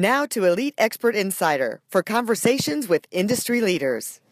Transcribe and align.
Now 0.00 0.24
to 0.28 0.46
Elite 0.46 0.72
Expert 0.78 1.14
Insider 1.14 1.82
for 1.90 2.02
conversations 2.02 2.88
with 2.88 3.06
industry 3.10 3.60
leaders. 3.60 4.22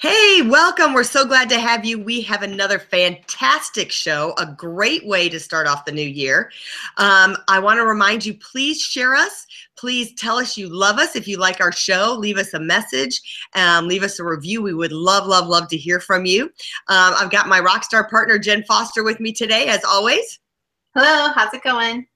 Hey, 0.00 0.42
welcome. 0.42 0.94
We're 0.94 1.02
so 1.02 1.24
glad 1.24 1.48
to 1.48 1.58
have 1.58 1.84
you. 1.84 1.98
We 1.98 2.20
have 2.20 2.44
another 2.44 2.78
fantastic 2.78 3.90
show, 3.90 4.32
a 4.38 4.46
great 4.46 5.04
way 5.04 5.28
to 5.28 5.40
start 5.40 5.66
off 5.66 5.84
the 5.84 5.90
new 5.90 6.06
year. 6.06 6.52
Um, 6.98 7.36
I 7.48 7.58
want 7.58 7.78
to 7.78 7.84
remind 7.84 8.24
you 8.24 8.34
please 8.34 8.80
share 8.80 9.16
us. 9.16 9.44
Please 9.76 10.14
tell 10.14 10.36
us 10.36 10.56
you 10.56 10.68
love 10.68 10.98
us. 11.00 11.16
If 11.16 11.26
you 11.26 11.38
like 11.38 11.60
our 11.60 11.72
show, 11.72 12.14
leave 12.16 12.38
us 12.38 12.54
a 12.54 12.60
message, 12.60 13.20
um, 13.56 13.88
leave 13.88 14.04
us 14.04 14.20
a 14.20 14.24
review. 14.24 14.62
We 14.62 14.72
would 14.72 14.92
love, 14.92 15.26
love, 15.26 15.48
love 15.48 15.66
to 15.70 15.76
hear 15.76 15.98
from 15.98 16.26
you. 16.26 16.44
Um, 16.86 17.14
I've 17.18 17.32
got 17.32 17.48
my 17.48 17.58
rock 17.58 17.82
star 17.82 18.08
partner, 18.08 18.38
Jen 18.38 18.62
Foster, 18.68 19.02
with 19.02 19.18
me 19.18 19.32
today, 19.32 19.66
as 19.66 19.82
always. 19.82 20.38
Hello, 20.94 21.32
how's 21.34 21.52
it 21.54 21.64
going? 21.64 22.06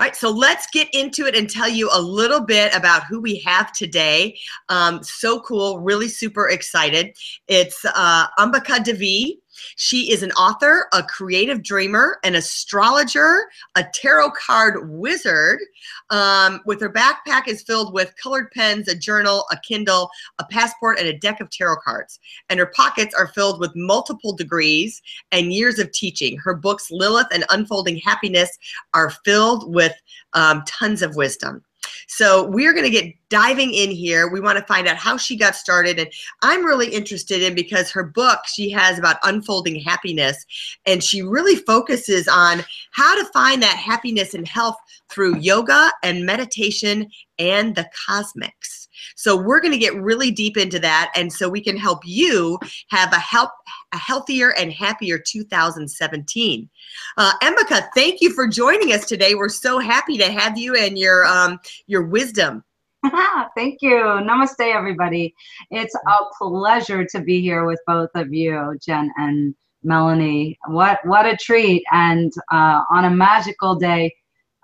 All 0.00 0.06
right, 0.06 0.16
so 0.16 0.30
let's 0.30 0.66
get 0.68 0.88
into 0.94 1.26
it 1.26 1.36
and 1.36 1.50
tell 1.50 1.68
you 1.68 1.90
a 1.92 2.00
little 2.00 2.40
bit 2.40 2.74
about 2.74 3.04
who 3.04 3.20
we 3.20 3.38
have 3.40 3.70
today. 3.70 4.34
Um, 4.70 5.02
so 5.02 5.40
cool, 5.40 5.78
really 5.78 6.08
super 6.08 6.48
excited. 6.48 7.14
It's 7.48 7.84
uh, 7.84 8.28
Ambika 8.38 8.82
Devi. 8.82 9.40
She 9.76 10.10
is 10.12 10.22
an 10.22 10.32
author, 10.32 10.86
a 10.92 11.02
creative 11.02 11.62
dreamer, 11.62 12.18
an 12.24 12.34
astrologer, 12.34 13.44
a 13.76 13.84
tarot 13.94 14.32
card 14.32 14.90
wizard. 14.90 15.60
Um, 16.10 16.60
with 16.66 16.80
her 16.80 16.92
backpack 16.92 17.48
is 17.48 17.62
filled 17.62 17.92
with 17.92 18.14
colored 18.22 18.50
pens, 18.52 18.88
a 18.88 18.94
journal, 18.94 19.44
a 19.50 19.58
Kindle, 19.66 20.10
a 20.38 20.44
passport, 20.44 20.98
and 20.98 21.08
a 21.08 21.18
deck 21.18 21.40
of 21.40 21.50
tarot 21.50 21.76
cards. 21.84 22.18
And 22.48 22.58
her 22.58 22.72
pockets 22.74 23.14
are 23.14 23.28
filled 23.28 23.60
with 23.60 23.74
multiple 23.74 24.34
degrees 24.34 25.00
and 25.32 25.52
years 25.52 25.78
of 25.78 25.92
teaching. 25.92 26.38
Her 26.38 26.54
books, 26.54 26.90
Lilith 26.90 27.28
and 27.32 27.44
Unfolding 27.50 27.98
Happiness, 27.98 28.58
are 28.94 29.10
filled 29.24 29.72
with 29.72 29.94
um, 30.32 30.62
tons 30.66 31.02
of 31.02 31.16
wisdom. 31.16 31.62
So 32.12 32.48
we're 32.48 32.72
going 32.72 32.84
to 32.84 32.90
get 32.90 33.14
diving 33.28 33.72
in 33.72 33.88
here. 33.88 34.28
We 34.28 34.40
want 34.40 34.58
to 34.58 34.64
find 34.64 34.88
out 34.88 34.96
how 34.96 35.16
she 35.16 35.36
got 35.36 35.54
started. 35.54 36.00
And 36.00 36.12
I'm 36.42 36.66
really 36.66 36.88
interested 36.88 37.40
in 37.40 37.54
because 37.54 37.88
her 37.92 38.02
book 38.02 38.40
she 38.52 38.68
has 38.70 38.98
about 38.98 39.18
unfolding 39.22 39.80
happiness. 39.80 40.44
And 40.86 41.04
she 41.04 41.22
really 41.22 41.54
focuses 41.54 42.26
on 42.26 42.64
how 42.90 43.16
to 43.16 43.30
find 43.32 43.62
that 43.62 43.76
happiness 43.76 44.34
and 44.34 44.46
health 44.46 44.76
through 45.08 45.38
yoga 45.38 45.92
and 46.02 46.26
meditation 46.26 47.08
and 47.38 47.76
the 47.76 47.88
cosmics. 48.06 48.88
So 49.14 49.36
we're 49.36 49.60
going 49.60 49.72
to 49.72 49.78
get 49.78 49.94
really 49.94 50.30
deep 50.30 50.56
into 50.56 50.78
that, 50.80 51.10
and 51.14 51.32
so 51.32 51.48
we 51.48 51.60
can 51.60 51.76
help 51.76 52.00
you 52.04 52.58
have 52.88 53.12
a 53.12 53.18
help 53.18 53.50
a 53.92 53.98
healthier 53.98 54.54
and 54.56 54.72
happier 54.72 55.18
2017. 55.18 56.68
Uh, 57.16 57.32
Ambika, 57.42 57.88
thank 57.94 58.20
you 58.20 58.32
for 58.32 58.46
joining 58.46 58.92
us 58.92 59.06
today. 59.06 59.34
We're 59.34 59.48
so 59.48 59.78
happy 59.78 60.16
to 60.18 60.30
have 60.30 60.56
you 60.58 60.76
and 60.76 60.98
your 60.98 61.26
um, 61.26 61.58
your 61.86 62.02
wisdom. 62.02 62.64
Thank 63.56 63.78
you. 63.80 63.96
Namaste, 63.96 64.74
everybody. 64.74 65.34
It's 65.70 65.94
a 65.94 66.24
pleasure 66.38 67.06
to 67.06 67.20
be 67.22 67.40
here 67.40 67.64
with 67.64 67.80
both 67.86 68.10
of 68.14 68.32
you, 68.32 68.76
Jen 68.84 69.10
and 69.16 69.54
Melanie. 69.82 70.58
What 70.66 70.98
what 71.04 71.24
a 71.24 71.36
treat! 71.36 71.82
And 71.92 72.30
uh, 72.52 72.82
on 72.90 73.06
a 73.06 73.10
magical 73.10 73.76
day, 73.76 74.14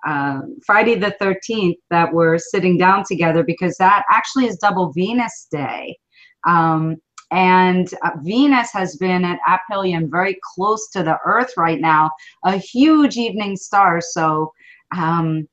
uh, 0.06 0.40
Friday 0.64 0.96
the 0.96 1.16
13th 1.20 1.76
that 1.90 2.12
we're 2.12 2.38
sitting 2.38 2.76
down 2.76 3.04
together 3.08 3.42
because 3.42 3.76
that 3.78 4.04
actually 4.10 4.46
is 4.46 4.58
double 4.58 4.92
Venus 4.92 5.48
Day. 5.50 5.96
Um, 6.46 6.96
and 7.30 7.92
uh, 8.04 8.10
Venus 8.22 8.70
has 8.72 8.96
been 8.96 9.24
at 9.24 9.40
aphelion 9.46 10.10
very 10.10 10.38
close 10.54 10.88
to 10.90 11.02
the 11.02 11.18
Earth 11.24 11.52
right 11.56 11.80
now, 11.80 12.10
a 12.44 12.56
huge 12.56 13.16
evening 13.16 13.56
star. 13.56 14.00
So, 14.00 14.52
um, 14.96 15.48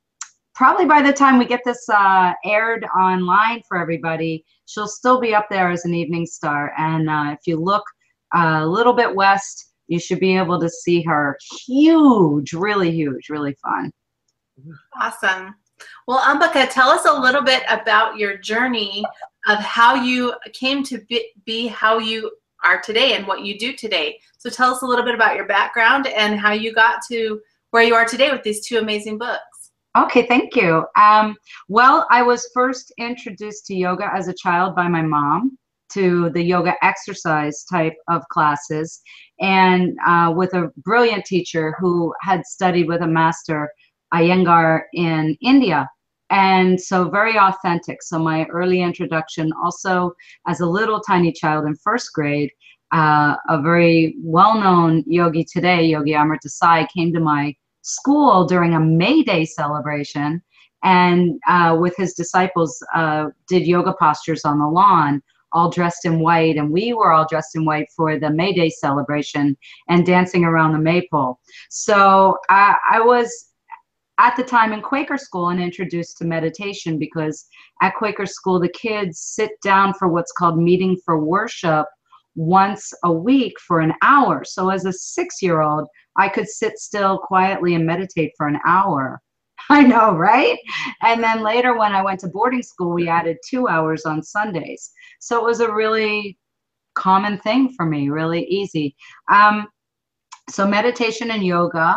probably 0.54 0.86
by 0.86 1.02
the 1.02 1.14
time 1.14 1.40
we 1.40 1.46
get 1.46 1.62
this 1.66 1.90
uh, 1.90 2.34
aired 2.46 2.86
online 2.98 3.62
for 3.68 3.78
everybody, 3.78 4.46
she'll 4.66 4.88
still 4.88 5.20
be 5.20 5.34
up 5.34 5.48
there 5.50 5.72
as 5.72 5.86
an 5.86 5.96
evening 5.96 6.28
star. 6.28 6.74
And 6.78 7.10
uh, 7.10 7.32
if 7.32 7.40
you 7.48 7.58
look 7.58 7.84
uh, 8.36 8.60
a 8.62 8.68
little 8.68 8.94
bit 8.94 9.16
west, 9.16 9.72
you 9.88 10.00
should 10.00 10.20
be 10.20 10.38
able 10.38 10.60
to 10.60 10.70
see 10.70 11.02
her. 11.04 11.38
Huge, 11.66 12.54
really 12.54 12.92
huge, 12.92 13.30
really 13.30 13.56
fun. 13.64 13.92
Awesome. 15.02 15.56
Well, 16.08 16.20
Ambika, 16.20 16.70
tell 16.70 16.90
us 16.90 17.06
a 17.06 17.20
little 17.20 17.42
bit 17.42 17.64
about 17.68 18.18
your 18.18 18.38
journey 18.38 19.04
of 19.48 19.60
how 19.60 19.96
you 19.96 20.34
came 20.54 20.84
to 20.84 21.00
be, 21.10 21.32
be, 21.46 21.68
how 21.68 22.00
you 22.00 22.32
are 22.64 22.82
today 22.82 23.14
and 23.14 23.28
what 23.28 23.42
you 23.42 23.58
do 23.60 23.74
today. 23.74 24.20
So 24.38 24.50
tell 24.50 24.74
us 24.74 24.82
a 24.82 24.86
little 24.86 25.06
bit 25.06 25.16
about 25.16 25.36
your 25.36 25.46
background 25.46 26.08
and 26.08 26.40
how 26.40 26.52
you 26.54 26.74
got 26.74 27.02
to 27.10 27.42
where 27.72 27.84
you 27.84 27.96
are 27.96 28.06
today 28.06 28.32
with 28.32 28.44
these 28.44 28.66
two 28.66 28.78
amazing 28.78 29.18
books. 29.18 29.42
Okay, 29.98 30.26
thank 30.26 30.56
you. 30.56 30.86
Um, 30.98 31.36
well, 31.68 32.08
I 32.10 32.24
was 32.24 32.50
first 32.54 32.92
introduced 32.98 33.66
to 33.68 33.76
yoga 33.76 34.10
as 34.14 34.28
a 34.28 34.34
child 34.34 34.76
by 34.76 34.88
my 34.88 35.02
mom 35.02 35.58
to 35.94 36.32
the 36.32 36.42
yoga 36.42 36.74
exercise 36.82 37.64
type 37.66 37.94
of 38.10 38.28
classes 38.30 39.02
and 39.40 39.96
uh, 40.06 40.34
with 40.36 40.54
a 40.56 40.72
brilliant 40.78 41.26
teacher 41.26 41.76
who 41.80 42.14
had 42.22 42.46
studied 42.46 42.88
with 42.88 43.02
a 43.02 43.08
master 43.08 43.70
Iyengar 44.14 44.82
in 44.94 45.38
India. 45.42 45.88
And 46.34 46.82
so 46.82 47.10
very 47.10 47.38
authentic. 47.38 48.02
So 48.02 48.18
my 48.18 48.46
early 48.46 48.82
introduction 48.82 49.54
also 49.64 50.14
as 50.48 50.62
a 50.62 50.66
little 50.66 51.00
tiny 51.00 51.32
child 51.32 51.66
in 51.66 51.76
first 51.76 52.12
grade, 52.12 52.50
uh, 52.92 53.36
a 53.50 53.62
very 53.62 54.16
well-known 54.20 55.04
yogi 55.06 55.44
today, 55.44 55.86
Yogi 55.86 56.14
Amrit 56.14 56.40
Desai, 56.44 56.88
came 56.90 57.14
to 57.14 57.20
my 57.20 57.56
school 57.84 58.46
during 58.46 58.74
a 58.74 58.80
May 58.80 59.22
Day 59.22 59.46
celebration 59.46 60.42
and 60.84 61.40
uh, 61.48 61.78
with 61.80 61.96
his 61.98 62.14
disciples 62.14 62.84
uh, 62.96 63.28
did 63.48 63.68
yoga 63.68 63.94
postures 63.94 64.44
on 64.44 64.58
the 64.58 64.68
lawn 64.68 65.22
all 65.52 65.70
dressed 65.70 66.04
in 66.06 66.20
white 66.20 66.58
and 66.58 66.72
we 66.72 66.94
were 66.94 67.12
all 67.12 67.28
dressed 67.30 67.56
in 67.56 67.64
white 67.64 67.88
for 67.96 68.18
the 68.18 68.30
may 68.30 68.52
day 68.52 68.70
celebration 68.70 69.56
and 69.88 70.06
dancing 70.06 70.44
around 70.44 70.74
the 70.74 70.80
maypole 70.80 71.40
so 71.70 72.38
I, 72.50 72.76
I 72.92 73.00
was 73.02 73.53
at 74.20 74.36
the 74.36 74.44
time 74.44 74.74
in 74.74 74.82
Quaker 74.82 75.18
school 75.18 75.50
and 75.50 75.62
introduced 75.62 76.18
to 76.18 76.26
meditation 76.26 77.00
because 77.00 77.46
at 77.82 77.96
Quaker 77.96 78.26
school, 78.26 78.60
the 78.60 78.70
kids 78.70 79.20
sit 79.20 79.52
down 79.64 79.94
for 79.94 80.08
what's 80.08 80.32
called 80.32 80.58
meeting 80.58 80.98
for 81.04 81.24
worship 81.24 81.88
once 82.36 82.94
a 83.04 83.12
week 83.12 83.54
for 83.60 83.80
an 83.80 83.94
hour. 84.02 84.44
So 84.44 84.70
as 84.70 84.86
a 84.86 84.94
six 84.94 85.42
year 85.42 85.62
old, 85.62 85.88
I 86.16 86.30
could 86.30 86.48
sit 86.48 86.78
still 86.78 87.18
quietly 87.18 87.76
and 87.76 87.86
meditate 87.86 88.32
for 88.38 88.48
an 88.48 88.60
hour. 88.66 89.20
I 89.70 89.84
know, 89.84 90.14
right? 90.14 90.58
And 91.02 91.24
then 91.24 91.42
later, 91.42 91.78
when 91.78 91.94
I 91.94 92.04
went 92.04 92.20
to 92.22 92.28
boarding 92.28 92.64
school, 92.64 92.94
we 92.94 93.08
added 93.08 93.38
two 93.48 93.68
hours 93.68 94.06
on 94.06 94.22
Sundays. 94.22 94.92
So 95.20 95.40
it 95.40 95.46
was 95.46 95.62
a 95.62 95.74
really 95.74 96.38
common 96.96 97.38
thing 97.40 97.74
for 97.76 97.86
me, 97.86 98.10
really 98.10 98.44
easy. 98.46 98.96
Um, 99.32 99.68
so 100.50 100.68
meditation 100.68 101.32
and 101.32 101.46
yoga 101.46 101.96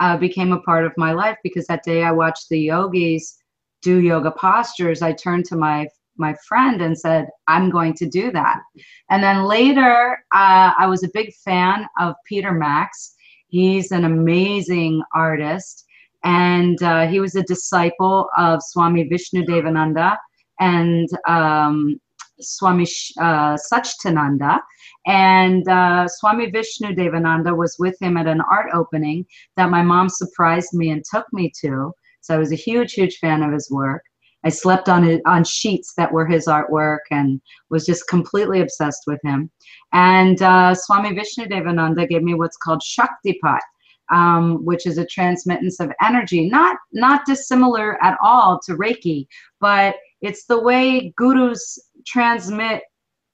uh, 0.00 0.16
became 0.16 0.52
a 0.52 0.60
part 0.60 0.84
of 0.84 0.92
my 0.96 1.12
life 1.12 1.36
because 1.42 1.66
that 1.66 1.84
day 1.84 2.04
I 2.04 2.12
watched 2.12 2.48
the 2.48 2.58
yogis 2.58 3.38
do 3.82 4.00
yoga 4.00 4.32
postures. 4.32 5.02
I 5.02 5.12
turned 5.12 5.44
to 5.46 5.56
my 5.56 5.86
my 6.16 6.34
friend 6.48 6.80
and 6.80 6.98
said, 6.98 7.28
"I'm 7.48 7.70
going 7.70 7.94
to 7.94 8.06
do 8.08 8.30
that." 8.32 8.60
And 9.10 9.22
then 9.22 9.44
later, 9.44 10.18
uh, 10.32 10.72
I 10.78 10.86
was 10.86 11.02
a 11.02 11.10
big 11.12 11.32
fan 11.44 11.86
of 12.00 12.14
Peter 12.26 12.52
Max. 12.52 13.14
He's 13.48 13.92
an 13.92 14.04
amazing 14.04 15.02
artist, 15.14 15.84
and 16.24 16.82
uh, 16.82 17.06
he 17.06 17.20
was 17.20 17.34
a 17.34 17.42
disciple 17.42 18.30
of 18.38 18.62
Swami 18.62 19.04
Vishnu 19.04 19.44
Devananda 19.44 20.16
and 20.60 21.08
um, 21.28 22.00
Swami 22.40 22.86
uh. 23.20 23.56
And 25.06 25.68
uh, 25.68 26.08
Swami 26.08 26.50
Vishnu 26.50 26.94
Devananda 26.94 27.56
was 27.56 27.76
with 27.78 27.96
him 28.00 28.16
at 28.16 28.26
an 28.26 28.40
art 28.50 28.70
opening 28.74 29.26
that 29.56 29.70
my 29.70 29.82
mom 29.82 30.08
surprised 30.08 30.72
me 30.72 30.90
and 30.90 31.04
took 31.10 31.26
me 31.32 31.52
to. 31.60 31.92
So 32.20 32.34
I 32.34 32.38
was 32.38 32.52
a 32.52 32.56
huge, 32.56 32.94
huge 32.94 33.18
fan 33.18 33.42
of 33.42 33.52
his 33.52 33.70
work. 33.70 34.02
I 34.44 34.50
slept 34.50 34.88
on 34.88 35.04
it, 35.04 35.22
on 35.26 35.42
sheets 35.42 35.94
that 35.96 36.12
were 36.12 36.26
his 36.26 36.46
artwork 36.46 37.00
and 37.10 37.40
was 37.70 37.86
just 37.86 38.08
completely 38.08 38.60
obsessed 38.60 39.04
with 39.06 39.20
him. 39.24 39.50
And 39.92 40.40
uh, 40.42 40.74
Swami 40.74 41.14
Vishnu 41.14 41.46
Devananda 41.46 42.08
gave 42.08 42.22
me 42.22 42.34
what's 42.34 42.58
called 42.58 42.82
Shaktipat, 42.82 43.60
um, 44.10 44.64
which 44.64 44.86
is 44.86 44.98
a 44.98 45.06
transmittance 45.06 45.80
of 45.80 45.92
energy, 46.02 46.48
not 46.48 46.76
not 46.92 47.24
dissimilar 47.24 48.02
at 48.04 48.18
all 48.22 48.60
to 48.66 48.76
Reiki, 48.76 49.26
but 49.60 49.96
it's 50.20 50.44
the 50.44 50.60
way 50.60 51.12
gurus 51.16 51.78
transmit 52.06 52.82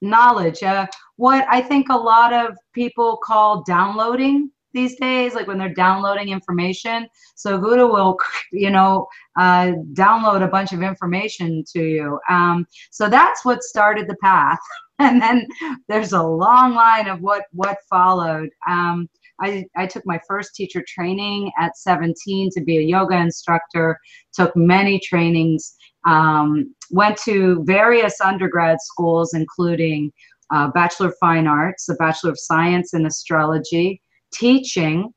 knowledge. 0.02 0.62
Uh, 0.62 0.86
what 1.16 1.46
I 1.50 1.60
think 1.60 1.88
a 1.90 1.96
lot 1.96 2.32
of 2.32 2.56
people 2.72 3.18
call 3.22 3.62
downloading 3.64 4.50
these 4.72 4.96
days, 4.96 5.34
like 5.34 5.46
when 5.46 5.58
they're 5.58 5.74
downloading 5.74 6.28
information. 6.28 7.08
So 7.34 7.58
Guru 7.58 7.92
will, 7.92 8.18
you 8.52 8.70
know, 8.70 9.06
uh, 9.38 9.72
download 9.92 10.42
a 10.44 10.48
bunch 10.48 10.72
of 10.72 10.82
information 10.82 11.64
to 11.72 11.82
you. 11.82 12.20
Um, 12.28 12.66
so 12.90 13.08
that's 13.08 13.44
what 13.44 13.62
started 13.62 14.08
the 14.08 14.16
path. 14.22 14.60
And 15.02 15.18
then 15.18 15.46
there's 15.88 16.12
a 16.12 16.22
long 16.22 16.74
line 16.74 17.08
of 17.08 17.22
what 17.22 17.44
what 17.52 17.78
followed. 17.88 18.50
Um, 18.68 19.08
I, 19.40 19.64
I 19.74 19.86
took 19.86 20.04
my 20.04 20.20
first 20.28 20.54
teacher 20.54 20.84
training 20.86 21.50
at 21.58 21.78
17 21.78 22.50
to 22.50 22.60
be 22.60 22.76
a 22.76 22.82
yoga 22.82 23.16
instructor, 23.16 23.98
took 24.34 24.54
many 24.54 25.00
trainings, 25.00 25.74
um, 26.06 26.74
went 26.90 27.16
to 27.24 27.62
various 27.64 28.20
undergrad 28.20 28.80
schools, 28.80 29.34
including 29.34 30.12
uh, 30.50 30.68
Bachelor 30.68 31.08
of 31.08 31.14
Fine 31.20 31.46
Arts, 31.46 31.88
a 31.88 31.94
Bachelor 31.94 32.30
of 32.30 32.38
Science 32.38 32.94
in 32.94 33.06
Astrology, 33.06 34.00
teaching, 34.32 35.12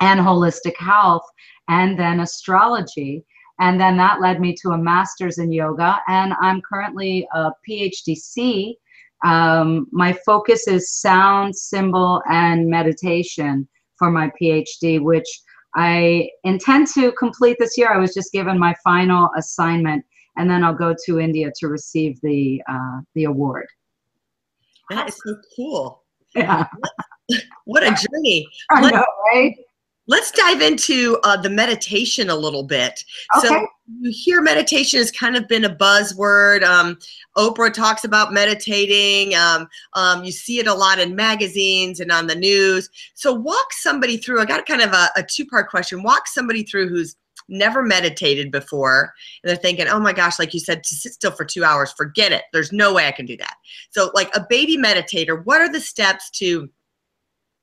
and 0.00 0.20
holistic 0.20 0.76
health, 0.76 1.24
and 1.68 1.98
then 1.98 2.20
astrology. 2.20 3.24
And 3.58 3.80
then 3.80 3.96
that 3.96 4.20
led 4.20 4.40
me 4.40 4.54
to 4.62 4.70
a 4.70 4.78
master's 4.78 5.38
in 5.38 5.50
yoga, 5.52 6.00
and 6.08 6.34
I'm 6.40 6.60
currently 6.60 7.26
a 7.34 7.50
PhD 7.68 8.16
um, 9.24 9.86
my 9.92 10.12
focus 10.12 10.68
is 10.68 10.92
sound, 10.92 11.56
symbol, 11.56 12.22
and 12.28 12.68
meditation 12.68 13.68
for 13.98 14.10
my 14.10 14.30
PhD, 14.40 15.00
which 15.00 15.26
I 15.76 16.30
intend 16.44 16.88
to 16.94 17.12
complete 17.12 17.58
this 17.60 17.76
year. 17.76 17.92
I 17.92 17.98
was 17.98 18.14
just 18.14 18.32
given 18.32 18.58
my 18.58 18.74
final 18.82 19.30
assignment, 19.36 20.04
and 20.36 20.50
then 20.50 20.64
I'll 20.64 20.74
go 20.74 20.94
to 21.04 21.20
India 21.20 21.52
to 21.58 21.68
receive 21.68 22.20
the 22.22 22.62
uh, 22.68 23.00
the 23.14 23.24
award. 23.24 23.66
That 24.90 25.08
is 25.08 25.18
so 25.24 25.36
cool. 25.54 26.02
Yeah. 26.34 26.66
what 27.64 27.82
a 27.82 27.88
journey. 27.88 28.46
I 28.70 28.90
know, 28.90 29.04
right? 29.32 29.54
Let's 30.08 30.30
dive 30.30 30.60
into 30.60 31.18
uh, 31.24 31.36
the 31.36 31.50
meditation 31.50 32.30
a 32.30 32.36
little 32.36 32.62
bit. 32.62 33.04
Okay. 33.36 33.48
So 33.48 33.66
you 34.00 34.12
hear 34.14 34.40
meditation 34.40 34.98
has 34.98 35.10
kind 35.10 35.36
of 35.36 35.48
been 35.48 35.64
a 35.64 35.74
buzzword. 35.74 36.62
Um, 36.62 36.98
Oprah 37.36 37.72
talks 37.72 38.04
about 38.04 38.32
meditating. 38.32 39.34
Um, 39.34 39.68
um, 39.94 40.24
you 40.24 40.32
see 40.32 40.58
it 40.58 40.66
a 40.66 40.74
lot 40.74 40.98
in 40.98 41.16
magazines 41.16 42.00
and 42.00 42.12
on 42.12 42.26
the 42.26 42.34
news. 42.34 42.88
So 43.14 43.32
walk 43.32 43.72
somebody 43.72 44.16
through. 44.16 44.40
I 44.40 44.44
got 44.44 44.66
kind 44.66 44.82
of 44.82 44.92
a, 44.92 45.10
a 45.16 45.22
two-part 45.22 45.70
question. 45.70 46.02
Walk 46.02 46.28
somebody 46.28 46.62
through 46.62 46.88
who's 46.88 47.16
never 47.48 47.82
meditated 47.82 48.50
before 48.50 49.12
and 49.42 49.48
they're 49.48 49.56
thinking 49.56 49.86
oh 49.86 50.00
my 50.00 50.12
gosh 50.12 50.38
like 50.38 50.52
you 50.52 50.58
said 50.58 50.82
to 50.82 50.94
sit 50.94 51.12
still 51.12 51.30
for 51.30 51.44
two 51.44 51.64
hours 51.64 51.92
forget 51.92 52.32
it 52.32 52.42
there's 52.52 52.72
no 52.72 52.92
way 52.92 53.06
i 53.06 53.12
can 53.12 53.24
do 53.24 53.36
that 53.36 53.54
so 53.90 54.10
like 54.14 54.34
a 54.34 54.44
baby 54.48 54.76
meditator 54.76 55.44
what 55.44 55.60
are 55.60 55.70
the 55.70 55.80
steps 55.80 56.28
to 56.30 56.68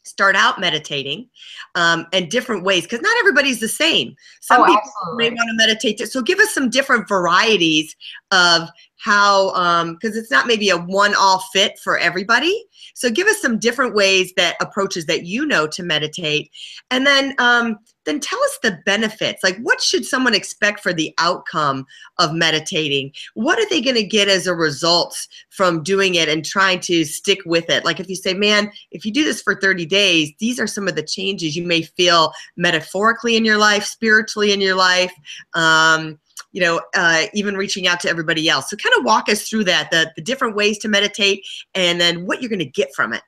start 0.03 0.35
out 0.35 0.59
meditating 0.59 1.27
um, 1.75 2.05
and 2.13 2.29
different 2.29 2.63
ways 2.63 2.83
because 2.83 3.01
not 3.01 3.15
everybody's 3.19 3.59
the 3.59 3.67
same. 3.67 4.15
Some 4.41 4.61
Oh, 4.61 4.65
people 4.65 4.81
absolutely. 4.85 5.29
may 5.29 5.35
want 5.35 5.49
to 5.49 5.55
meditate 5.55 5.97
to- 5.99 6.07
so 6.07 6.21
give 6.21 6.39
us 6.39 6.53
some 6.53 6.69
different 6.69 7.07
varieties 7.07 7.95
of 8.31 8.69
how 8.97 9.49
um, 9.51 9.93
because 9.93 10.15
it's 10.15 10.31
not 10.31 10.47
maybe 10.47 10.69
a 10.69 10.77
one 10.77 11.13
all 11.15 11.39
fit 11.53 11.77
for 11.79 11.97
everybody. 11.97 12.65
So 12.93 13.09
give 13.09 13.27
us 13.27 13.41
some 13.41 13.59
different 13.59 13.95
ways 13.95 14.33
that 14.37 14.55
approaches 14.61 15.05
that 15.07 15.25
you 15.25 15.45
know 15.45 15.67
to 15.67 15.83
meditate. 15.83 16.51
And 16.91 17.05
then 17.05 17.33
um, 17.39 17.79
then 18.05 18.19
tell 18.19 18.41
us 18.43 18.59
the 18.61 18.79
benefits. 18.85 19.43
Like 19.43 19.57
what 19.59 19.81
should 19.81 20.05
someone 20.05 20.33
expect 20.33 20.81
for 20.81 20.93
the 20.93 21.13
outcome 21.17 21.85
of 22.19 22.33
meditating? 22.33 23.13
What 23.33 23.59
are 23.59 23.69
they 23.69 23.81
going 23.81 23.95
to 23.95 24.03
get 24.03 24.27
as 24.27 24.47
a 24.47 24.55
result 24.55 25.15
from 25.49 25.83
doing 25.83 26.15
it 26.15 26.29
and 26.29 26.45
trying 26.45 26.79
to 26.81 27.05
stick 27.05 27.39
with 27.45 27.69
it? 27.69 27.85
Like 27.85 27.99
if 27.99 28.09
you 28.09 28.15
say 28.15 28.33
man 28.33 28.71
if 28.91 29.05
you 29.05 29.11
do 29.11 29.23
this 29.23 29.41
for 29.41 29.55
30 29.55 29.85
days 29.85 30.31
these 30.39 30.59
are 30.59 30.67
some 30.67 30.87
of 30.87 30.95
the 30.95 31.03
changes 31.03 31.55
you 31.55 31.65
may 31.65 31.81
feel 31.81 32.33
metaphorically 32.57 33.35
in 33.35 33.45
your 33.45 33.57
life 33.57 33.83
spiritually 33.83 34.51
in 34.51 34.61
your 34.61 34.75
life 34.75 35.13
um, 35.53 36.19
you 36.51 36.61
know 36.61 36.81
uh, 36.95 37.25
even 37.33 37.55
reaching 37.55 37.87
out 37.87 37.99
to 38.01 38.09
everybody 38.09 38.47
else. 38.47 38.69
So 38.69 38.77
kind 38.77 38.95
of 38.97 39.03
walk 39.03 39.29
us 39.29 39.47
through 39.47 39.65
that 39.65 39.91
the, 39.91 40.11
the 40.15 40.21
different 40.21 40.55
ways 40.55 40.77
to 40.79 40.87
meditate 40.87 41.45
and 41.73 41.99
then 41.99 42.25
what 42.25 42.41
you're 42.41 42.49
going 42.49 42.59
to 42.59 42.65
get 42.65 42.93
from 42.95 43.13
it. 43.13 43.21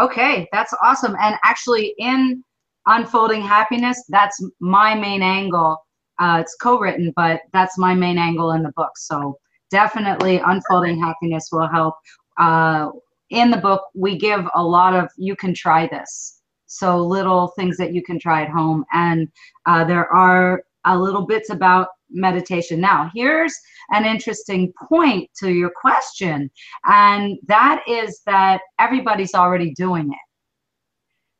Okay, 0.00 0.48
that's 0.52 0.72
awesome. 0.82 1.16
And 1.20 1.36
actually, 1.44 1.94
in 1.98 2.42
Unfolding 2.86 3.42
Happiness, 3.42 4.04
that's 4.08 4.42
my 4.60 4.94
main 4.94 5.22
angle. 5.22 5.78
Uh, 6.18 6.38
it's 6.40 6.56
co 6.56 6.78
written, 6.78 7.12
but 7.16 7.42
that's 7.52 7.78
my 7.78 7.94
main 7.94 8.18
angle 8.18 8.52
in 8.52 8.62
the 8.62 8.72
book. 8.76 8.92
So 8.96 9.38
definitely, 9.70 10.40
Unfolding 10.44 11.00
Happiness 11.00 11.48
will 11.52 11.68
help. 11.68 11.94
Uh, 12.38 12.90
in 13.30 13.50
the 13.50 13.56
book, 13.56 13.84
we 13.94 14.18
give 14.18 14.44
a 14.54 14.62
lot 14.62 14.94
of 14.94 15.08
you 15.16 15.34
can 15.36 15.54
try 15.54 15.86
this. 15.86 16.40
So 16.66 16.98
little 16.98 17.48
things 17.48 17.76
that 17.78 17.92
you 17.92 18.02
can 18.02 18.18
try 18.18 18.42
at 18.42 18.50
home. 18.50 18.84
And 18.92 19.28
uh, 19.66 19.84
there 19.84 20.08
are 20.12 20.62
a 20.84 20.98
little 20.98 21.26
bits 21.26 21.50
about 21.50 21.88
meditation. 22.10 22.80
Now, 22.80 23.10
here's 23.14 23.54
an 23.90 24.04
interesting 24.04 24.72
point 24.88 25.30
to 25.38 25.50
your 25.50 25.70
question, 25.70 26.50
and 26.84 27.38
that 27.46 27.82
is 27.88 28.20
that 28.26 28.60
everybody's 28.78 29.34
already 29.34 29.72
doing 29.74 30.10
it 30.10 30.31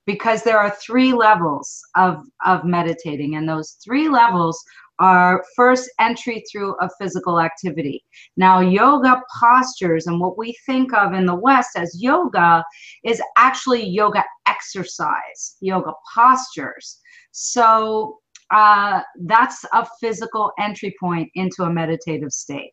because 0.07 0.43
there 0.43 0.59
are 0.59 0.77
three 0.85 1.13
levels 1.13 1.81
of, 1.97 2.23
of 2.45 2.65
meditating, 2.65 3.37
and 3.37 3.49
those 3.49 3.77
three 3.85 4.09
levels 4.09 4.63
are 4.99 5.45
first 5.57 5.91
entry 5.99 6.45
through 6.51 6.77
a 6.81 6.89
physical 7.01 7.41
activity. 7.41 8.05
Now, 8.37 8.61
yoga 8.61 9.23
postures 9.41 10.07
and 10.07 10.21
what 10.21 10.39
we 10.39 10.57
think 10.67 10.93
of 10.95 11.13
in 11.13 11.27
the 11.27 11.35
West 11.35 11.71
as 11.77 11.97
yoga 12.01 12.65
is 13.05 13.21
actually 13.37 13.87
yoga 13.89 14.23
exercise, 14.47 15.57
yoga 15.61 15.93
postures. 16.15 17.01
So, 17.33 18.19
uh, 18.53 19.01
that's 19.23 19.65
a 19.73 19.87
physical 20.01 20.53
entry 20.59 20.95
point 21.01 21.31
into 21.35 21.63
a 21.63 21.73
meditative 21.73 22.33
state. 22.33 22.73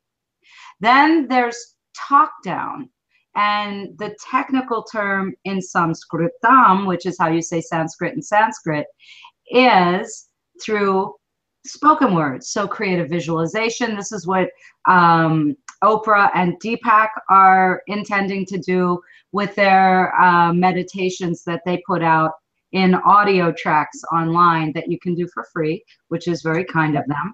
Then 0.81 1.27
there's 1.27 1.75
talk 1.95 2.31
down. 2.43 2.89
And 3.39 3.97
the 3.97 4.13
technical 4.29 4.83
term 4.83 5.33
in 5.45 5.59
Sanskritam, 5.59 6.85
which 6.85 7.05
is 7.05 7.17
how 7.17 7.29
you 7.29 7.41
say 7.41 7.61
Sanskrit 7.61 8.13
in 8.13 8.21
Sanskrit, 8.21 8.85
is 9.49 10.27
through 10.61 11.15
spoken 11.65 12.13
words. 12.13 12.49
So 12.49 12.67
creative 12.67 13.09
visualization. 13.09 13.95
This 13.95 14.11
is 14.11 14.27
what 14.27 14.49
um, 14.89 15.55
Oprah 15.81 16.29
and 16.33 16.59
Deepak 16.59 17.07
are 17.29 17.81
intending 17.87 18.45
to 18.47 18.57
do 18.57 18.99
with 19.31 19.55
their 19.55 20.13
uh, 20.19 20.51
meditations 20.51 21.45
that 21.45 21.61
they 21.65 21.81
put 21.87 22.03
out 22.03 22.33
in 22.73 22.93
audio 22.93 23.53
tracks 23.53 24.01
online 24.11 24.73
that 24.73 24.91
you 24.91 24.99
can 24.99 25.15
do 25.15 25.29
for 25.33 25.45
free, 25.53 25.81
which 26.09 26.27
is 26.27 26.41
very 26.41 26.65
kind 26.65 26.97
of 26.97 27.05
them. 27.07 27.33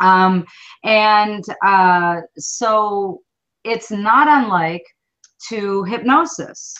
Um, 0.00 0.46
and 0.82 1.44
uh, 1.62 2.22
so 2.38 3.20
it's 3.64 3.90
not 3.90 4.26
unlike 4.26 4.84
to 5.48 5.84
hypnosis, 5.84 6.74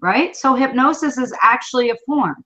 right? 0.00 0.34
So 0.34 0.54
hypnosis 0.54 1.18
is 1.18 1.34
actually 1.42 1.90
a 1.90 1.96
form 2.06 2.44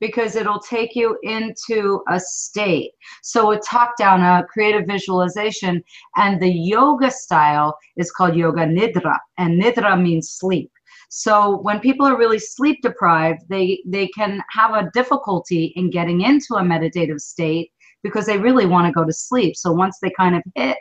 because 0.00 0.34
it'll 0.34 0.58
take 0.58 0.96
you 0.96 1.16
into 1.22 2.02
a 2.08 2.18
state. 2.18 2.90
So 3.22 3.52
a 3.52 3.60
talk 3.60 3.96
down, 3.96 4.20
a 4.20 4.44
creative 4.52 4.86
visualization, 4.86 5.82
and 6.16 6.42
the 6.42 6.50
yoga 6.50 7.10
style 7.10 7.78
is 7.96 8.10
called 8.10 8.34
yoga 8.34 8.66
nidra, 8.66 9.16
and 9.38 9.62
nidra 9.62 10.00
means 10.00 10.32
sleep. 10.32 10.72
So 11.08 11.60
when 11.60 11.78
people 11.78 12.06
are 12.06 12.18
really 12.18 12.38
sleep 12.38 12.80
deprived, 12.82 13.42
they 13.48 13.82
they 13.86 14.08
can 14.08 14.42
have 14.50 14.74
a 14.74 14.90
difficulty 14.92 15.66
in 15.76 15.90
getting 15.90 16.22
into 16.22 16.54
a 16.54 16.64
meditative 16.64 17.20
state 17.20 17.70
because 18.02 18.26
they 18.26 18.38
really 18.38 18.66
want 18.66 18.86
to 18.86 18.92
go 18.92 19.04
to 19.04 19.12
sleep. 19.12 19.54
So 19.54 19.72
once 19.72 19.98
they 20.02 20.10
kind 20.16 20.34
of 20.34 20.42
hit 20.56 20.78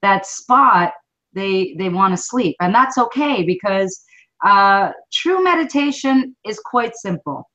that 0.00 0.24
spot, 0.24 0.92
they 1.34 1.74
they 1.78 1.88
want 1.88 2.16
to 2.16 2.22
sleep, 2.22 2.56
and 2.60 2.74
that's 2.74 2.98
okay 2.98 3.42
because 3.42 4.02
uh, 4.44 4.90
true 5.12 5.42
meditation 5.42 6.36
is 6.44 6.60
quite 6.64 6.94
simple. 6.96 7.48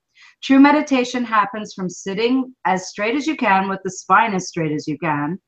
True 0.44 0.60
meditation 0.60 1.24
happens 1.24 1.74
from 1.74 1.90
sitting 1.90 2.54
as 2.66 2.90
straight 2.90 3.16
as 3.16 3.28
you 3.28 3.36
can 3.36 3.70
with 3.70 3.80
the 3.84 3.92
spine 3.92 4.34
as 4.34 4.48
straight 4.48 4.72
as 4.72 4.88
you 4.88 4.98
can, 4.98 5.40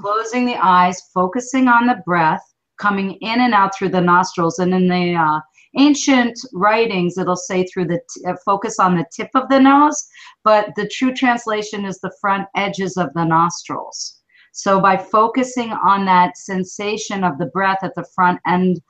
closing 0.00 0.46
the 0.46 0.56
eyes, 0.56 1.00
focusing 1.12 1.68
on 1.68 1.86
the 1.86 2.00
breath, 2.06 2.42
coming 2.78 3.12
in 3.20 3.40
and 3.40 3.54
out 3.54 3.76
through 3.76 3.90
the 3.90 4.00
nostrils. 4.00 4.58
And 4.58 4.74
in 4.74 4.88
the 4.88 5.14
uh, 5.14 5.40
ancient 5.78 6.38
writings, 6.52 7.18
it'll 7.18 7.36
say 7.36 7.64
through 7.64 7.86
the 7.86 8.00
t- 8.14 8.24
uh, 8.26 8.34
focus 8.44 8.78
on 8.78 8.96
the 8.96 9.04
tip 9.14 9.30
of 9.34 9.48
the 9.48 9.60
nose, 9.60 10.06
but 10.44 10.70
the 10.76 10.88
true 10.88 11.14
translation 11.14 11.84
is 11.84 11.98
the 12.00 12.14
front 12.20 12.48
edges 12.56 12.96
of 12.96 13.12
the 13.14 13.24
nostrils. 13.24 14.15
So 14.56 14.80
by 14.80 14.96
focusing 14.96 15.72
on 15.72 16.06
that 16.06 16.38
sensation 16.38 17.24
of 17.24 17.36
the 17.36 17.44
breath 17.46 17.80
at 17.82 17.94
the 17.94 18.06
front 18.14 18.40
end 18.46 18.80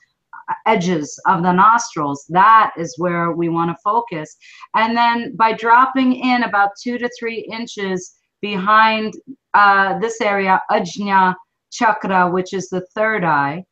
uh, 0.48 0.54
edges 0.64 1.20
of 1.26 1.42
the 1.42 1.52
nostrils, 1.52 2.24
that 2.28 2.70
is 2.78 2.94
where 2.98 3.32
we 3.32 3.48
want 3.48 3.70
to 3.72 3.82
focus. 3.82 4.36
And 4.76 4.96
then 4.96 5.34
by 5.34 5.54
dropping 5.54 6.14
in 6.14 6.44
about 6.44 6.70
two 6.80 6.98
to 6.98 7.10
three 7.18 7.40
inches 7.50 8.14
behind 8.40 9.14
uh, 9.54 9.98
this 9.98 10.20
area, 10.20 10.62
Ajna 10.70 11.34
chakra, 11.72 12.30
which 12.30 12.52
is 12.52 12.68
the 12.68 12.86
third 12.94 13.24
eye, 13.24 13.64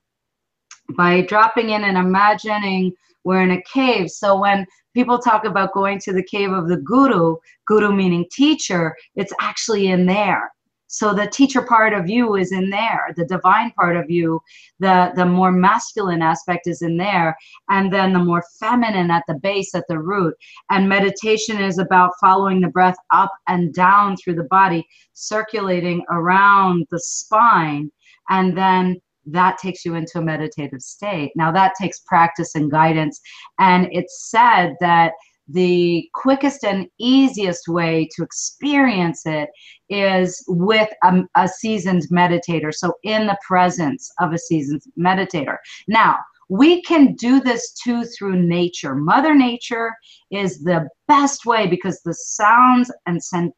by 0.97 1.21
dropping 1.21 1.71
in 1.71 1.85
and 1.85 1.97
imagining 1.97 2.93
we're 3.23 3.43
in 3.43 3.53
a 3.53 3.63
cave. 3.63 4.11
So 4.11 4.37
when 4.41 4.67
people 4.95 5.21
talk 5.21 5.45
about 5.45 5.73
going 5.73 6.01
to 6.01 6.13
the 6.13 6.25
cave 6.25 6.51
of 6.51 6.67
the 6.69 6.79
guru, 6.79 7.37
guru 7.69 7.93
meaning 7.93 8.27
teacher, 8.33 8.97
it's 9.15 9.33
actually 9.41 9.87
in 9.87 10.07
there. 10.07 10.51
So 10.87 11.13
the 11.13 11.27
teacher 11.27 11.63
part 11.63 11.93
of 11.93 12.09
you 12.09 12.37
is 12.37 12.53
in 12.53 12.71
there, 12.71 13.13
the 13.17 13.25
divine 13.25 13.73
part 13.73 13.97
of 13.97 14.11
you, 14.11 14.41
the 14.79 15.13
the 15.17 15.27
more 15.27 15.51
masculine 15.51 16.23
aspect 16.23 16.67
is 16.67 16.83
in 16.83 16.97
there, 16.97 17.37
and 17.69 17.93
then 17.93 18.13
the 18.13 18.19
more 18.19 18.45
feminine 18.61 19.11
at 19.11 19.25
the 19.27 19.35
base, 19.35 19.75
at 19.75 19.85
the 19.89 19.99
root. 19.99 20.35
And 20.71 20.89
meditation 20.89 21.61
is 21.61 21.79
about 21.79 22.13
following 22.21 22.61
the 22.61 22.69
breath 22.69 22.97
up 23.11 23.33
and 23.49 23.73
down 23.75 24.17
through 24.17 24.35
the 24.35 24.45
body, 24.45 24.87
circulating 25.15 26.05
around 26.11 26.87
the 26.91 27.01
spine, 27.01 27.91
and 28.29 28.57
then 28.57 29.01
that 29.27 29.57
takes 29.59 29.85
you 29.85 29.95
into 29.95 30.19
a 30.19 30.23
meditative 30.23 30.83
state. 30.83 31.33
Now 31.35 31.51
that 31.53 31.73
takes 31.81 32.01
practice 32.01 32.55
and 32.55 32.71
guidance, 32.71 33.21
and 33.59 33.89
it's 33.91 34.31
said 34.31 34.75
that 34.81 35.13
the 35.49 36.09
quickest 36.15 36.65
and 36.65 36.87
easiest 36.99 37.69
way 37.69 38.09
to 38.17 38.23
experience 38.23 39.23
it 39.27 39.51
is 39.91 40.43
with 40.49 40.89
a, 41.03 41.23
a, 41.37 41.49
seasoned 41.49 42.03
meditator. 42.11 42.73
So, 42.73 42.95
in 43.03 43.27
the 43.27 43.39
presence 43.47 44.11
of 44.21 44.33
a 44.33 44.39
seasoned 44.39 44.83
meditator. 44.99 45.57
Now, 45.87 46.17
we 46.49 46.83
can 46.83 47.15
do 47.15 47.41
this 47.41 47.73
too 47.73 48.05
through 48.05 48.43
nature. 48.43 48.95
Mother 48.95 49.35
Nature 49.35 49.95
is 50.31 50.63
the 50.63 50.89
best 51.09 51.47
way 51.47 51.67
because 51.67 52.01
the 52.03 52.15
sounds 52.15 52.91
and 53.07 53.23
sen- 53.23 53.53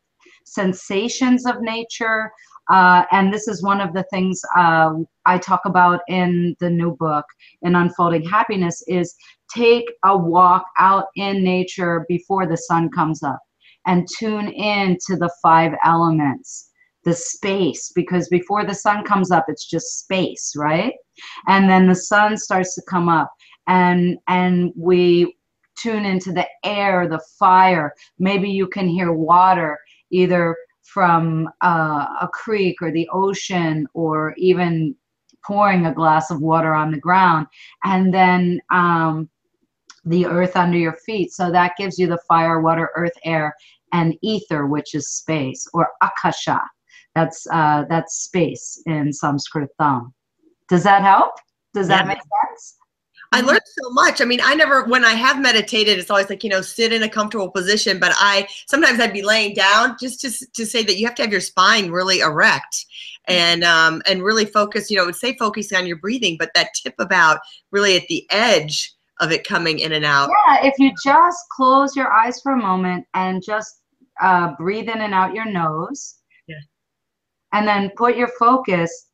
sensations 0.44 1.46
of 1.46 1.60
nature, 1.60 2.30
uh, 2.70 3.04
and 3.12 3.32
this 3.32 3.48
is 3.48 3.62
one 3.62 3.80
of 3.80 3.92
the 3.92 4.04
things 4.10 4.40
uh, 4.56 4.94
I 5.24 5.38
talk 5.38 5.62
about 5.64 6.00
in 6.08 6.56
the 6.60 6.70
new 6.70 6.96
book, 6.96 7.24
in 7.62 7.76
Unfolding 7.76 8.28
Happiness, 8.28 8.82
is 8.88 9.14
take 9.54 9.84
a 10.04 10.16
walk 10.16 10.64
out 10.78 11.06
in 11.16 11.44
nature 11.44 12.04
before 12.08 12.46
the 12.46 12.56
sun 12.56 12.90
comes 12.90 13.22
up 13.22 13.40
and 13.86 14.08
tune 14.18 14.48
in 14.48 14.98
to 15.06 15.16
the 15.16 15.30
five 15.42 15.72
elements 15.84 16.70
the 17.04 17.14
space 17.14 17.92
because 17.94 18.28
before 18.28 18.66
the 18.66 18.74
sun 18.74 19.04
comes 19.04 19.30
up 19.30 19.44
it's 19.48 19.64
just 19.70 20.00
space 20.00 20.52
right? 20.56 20.92
And 21.46 21.70
then 21.70 21.86
the 21.86 21.94
sun 21.94 22.36
starts 22.36 22.74
to 22.74 22.82
come 22.88 23.08
up 23.08 23.32
and 23.68 24.18
and 24.26 24.72
we 24.76 25.36
tune 25.78 26.04
into 26.04 26.32
the 26.32 26.46
air 26.64 27.08
the 27.08 27.20
fire. 27.38 27.92
Maybe 28.18 28.50
you 28.50 28.66
can 28.66 28.88
hear 28.88 29.12
water 29.12 29.78
either 30.10 30.56
from 30.92 31.48
uh, 31.62 32.06
a 32.22 32.28
creek 32.32 32.76
or 32.80 32.90
the 32.90 33.08
ocean 33.12 33.86
or 33.94 34.34
even 34.36 34.94
pouring 35.44 35.86
a 35.86 35.94
glass 35.94 36.30
of 36.30 36.40
water 36.40 36.74
on 36.74 36.90
the 36.90 36.98
ground 36.98 37.46
and 37.84 38.12
then 38.12 38.60
um, 38.72 39.28
the 40.04 40.26
earth 40.26 40.56
under 40.56 40.78
your 40.78 40.96
feet. 41.04 41.32
So 41.32 41.50
that 41.50 41.76
gives 41.76 41.98
you 41.98 42.06
the 42.06 42.18
fire, 42.28 42.60
water, 42.60 42.90
earth, 42.96 43.12
air, 43.24 43.54
and 43.92 44.16
ether, 44.22 44.66
which 44.66 44.94
is 44.94 45.12
space, 45.12 45.66
or 45.72 45.88
akasha. 46.02 46.60
That's 47.14 47.46
uh, 47.50 47.84
that's 47.88 48.24
space 48.24 48.82
in 48.86 49.10
Sanskritam. 49.10 50.12
Does 50.68 50.82
that 50.84 51.02
help? 51.02 51.32
Does 51.74 51.88
that 51.88 52.04
yeah. 52.04 52.08
make 52.08 52.18
sense? 52.18 52.76
I 53.32 53.40
learned 53.40 53.60
so 53.64 53.90
much. 53.90 54.20
I 54.20 54.24
mean, 54.24 54.40
I 54.42 54.54
never, 54.54 54.84
when 54.84 55.04
I 55.04 55.12
have 55.12 55.40
meditated, 55.40 55.98
it's 55.98 56.10
always 56.10 56.30
like, 56.30 56.44
you 56.44 56.50
know, 56.50 56.60
sit 56.60 56.92
in 56.92 57.02
a 57.02 57.08
comfortable 57.08 57.50
position. 57.50 57.98
But 57.98 58.12
I 58.16 58.48
sometimes 58.66 59.00
I'd 59.00 59.12
be 59.12 59.22
laying 59.22 59.54
down 59.54 59.96
just 60.00 60.20
to, 60.20 60.30
to 60.54 60.66
say 60.66 60.82
that 60.84 60.98
you 60.98 61.06
have 61.06 61.14
to 61.16 61.22
have 61.22 61.32
your 61.32 61.40
spine 61.40 61.90
really 61.90 62.20
erect 62.20 62.86
and 63.26 63.64
um, 63.64 64.02
and 64.06 64.22
really 64.22 64.44
focus. 64.44 64.90
You 64.90 64.98
know, 64.98 65.06
would 65.06 65.16
say 65.16 65.36
focusing 65.36 65.76
on 65.78 65.86
your 65.86 65.98
breathing, 65.98 66.36
but 66.38 66.50
that 66.54 66.70
tip 66.74 66.94
about 66.98 67.40
really 67.70 67.96
at 67.96 68.06
the 68.08 68.26
edge 68.30 68.92
of 69.20 69.32
it 69.32 69.46
coming 69.46 69.78
in 69.78 69.92
and 69.92 70.04
out. 70.04 70.30
Yeah, 70.46 70.66
if 70.66 70.78
you 70.78 70.92
just 71.04 71.38
close 71.50 71.96
your 71.96 72.12
eyes 72.12 72.40
for 72.40 72.52
a 72.52 72.56
moment 72.56 73.06
and 73.14 73.42
just 73.44 73.80
uh, 74.20 74.54
breathe 74.56 74.88
in 74.88 75.00
and 75.00 75.14
out 75.14 75.34
your 75.34 75.46
nose. 75.46 76.16
Yeah. 76.46 76.56
And 77.52 77.66
then 77.66 77.90
put 77.96 78.16
your 78.16 78.28
focus 78.38 79.05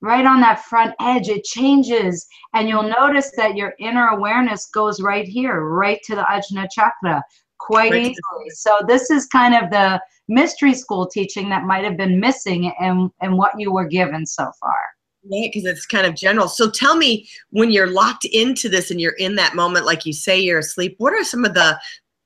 right 0.00 0.26
on 0.26 0.40
that 0.40 0.64
front 0.64 0.94
edge. 1.00 1.28
It 1.28 1.44
changes, 1.44 2.26
and 2.54 2.68
you'll 2.68 2.82
notice 2.82 3.32
that 3.36 3.56
your 3.56 3.74
inner 3.78 4.08
awareness 4.08 4.66
goes 4.66 5.00
right 5.00 5.26
here, 5.26 5.60
right 5.62 6.00
to 6.04 6.14
the 6.14 6.22
Ajna 6.22 6.68
chakra, 6.70 7.22
quite 7.58 7.92
right. 7.92 8.02
easily. 8.02 8.50
So 8.50 8.78
this 8.86 9.10
is 9.10 9.26
kind 9.26 9.54
of 9.54 9.70
the 9.70 10.00
mystery 10.28 10.74
school 10.74 11.06
teaching 11.06 11.48
that 11.48 11.64
might 11.64 11.84
have 11.84 11.96
been 11.96 12.20
missing 12.20 12.72
and 12.80 13.10
in 13.22 13.36
what 13.36 13.52
you 13.58 13.72
were 13.72 13.86
given 13.86 14.26
so 14.26 14.50
far. 14.60 14.76
Yeah, 15.24 15.48
because 15.52 15.64
it's 15.64 15.86
kind 15.86 16.06
of 16.06 16.14
general. 16.14 16.48
So 16.48 16.70
tell 16.70 16.96
me, 16.96 17.28
when 17.50 17.70
you're 17.70 17.90
locked 17.90 18.24
into 18.24 18.68
this 18.68 18.90
and 18.90 19.00
you're 19.00 19.12
in 19.12 19.34
that 19.34 19.54
moment, 19.54 19.84
like 19.84 20.06
you 20.06 20.12
say 20.12 20.38
you're 20.38 20.60
asleep, 20.60 20.94
what 20.98 21.12
are 21.12 21.24
some 21.24 21.44
of 21.44 21.54
the 21.54 21.78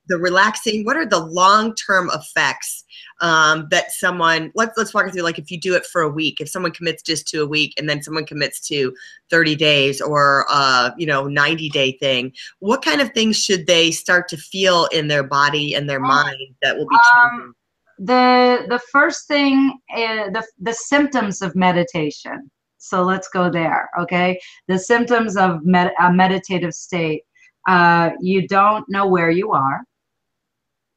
the 0.08 0.18
relaxing? 0.18 0.84
What 0.84 0.96
are 0.96 1.06
the 1.06 1.24
long 1.24 1.74
term 1.74 2.10
effects 2.12 2.84
um, 3.22 3.68
that 3.70 3.92
someone? 3.92 4.52
Let's 4.54 4.76
let's 4.76 4.92
walk 4.92 5.10
through. 5.10 5.22
Like 5.22 5.38
if 5.38 5.50
you 5.50 5.58
do 5.58 5.74
it 5.74 5.86
for 5.86 6.02
a 6.02 6.08
week, 6.08 6.40
if 6.40 6.48
someone 6.48 6.72
commits 6.72 7.02
just 7.02 7.26
to 7.28 7.42
a 7.42 7.46
week, 7.46 7.72
and 7.78 7.88
then 7.88 8.02
someone 8.02 8.26
commits 8.26 8.60
to 8.68 8.94
30 9.30 9.56
days 9.56 10.00
or 10.00 10.44
uh, 10.50 10.90
you 10.98 11.06
know 11.06 11.26
90 11.26 11.70
day 11.70 11.92
thing, 11.92 12.32
what 12.58 12.84
kind 12.84 13.00
of 13.00 13.12
things 13.12 13.42
should 13.42 13.66
they 13.66 13.90
start 13.90 14.28
to 14.28 14.36
feel 14.36 14.86
in 14.92 15.08
their 15.08 15.22
body 15.22 15.74
and 15.74 15.88
their 15.88 16.00
mind 16.00 16.54
that 16.60 16.76
will 16.76 16.86
be 16.88 16.96
um, 16.96 17.02
changing? 17.30 17.40
Um, 17.46 17.54
the 17.98 18.66
the 18.68 18.80
first 18.90 19.26
thing 19.26 19.78
is 19.96 20.32
the 20.32 20.44
the 20.60 20.74
symptoms 20.74 21.40
of 21.40 21.54
meditation 21.56 22.50
so 22.84 23.04
let's 23.04 23.28
go 23.28 23.48
there. 23.48 23.88
Okay. 23.96 24.40
The 24.66 24.76
symptoms 24.76 25.36
of 25.36 25.64
med- 25.64 25.92
a 26.00 26.12
meditative 26.12 26.74
state 26.74 27.22
uh, 27.68 28.10
you 28.20 28.48
don't 28.48 28.84
know 28.88 29.06
where 29.06 29.30
you 29.30 29.52
are 29.52 29.82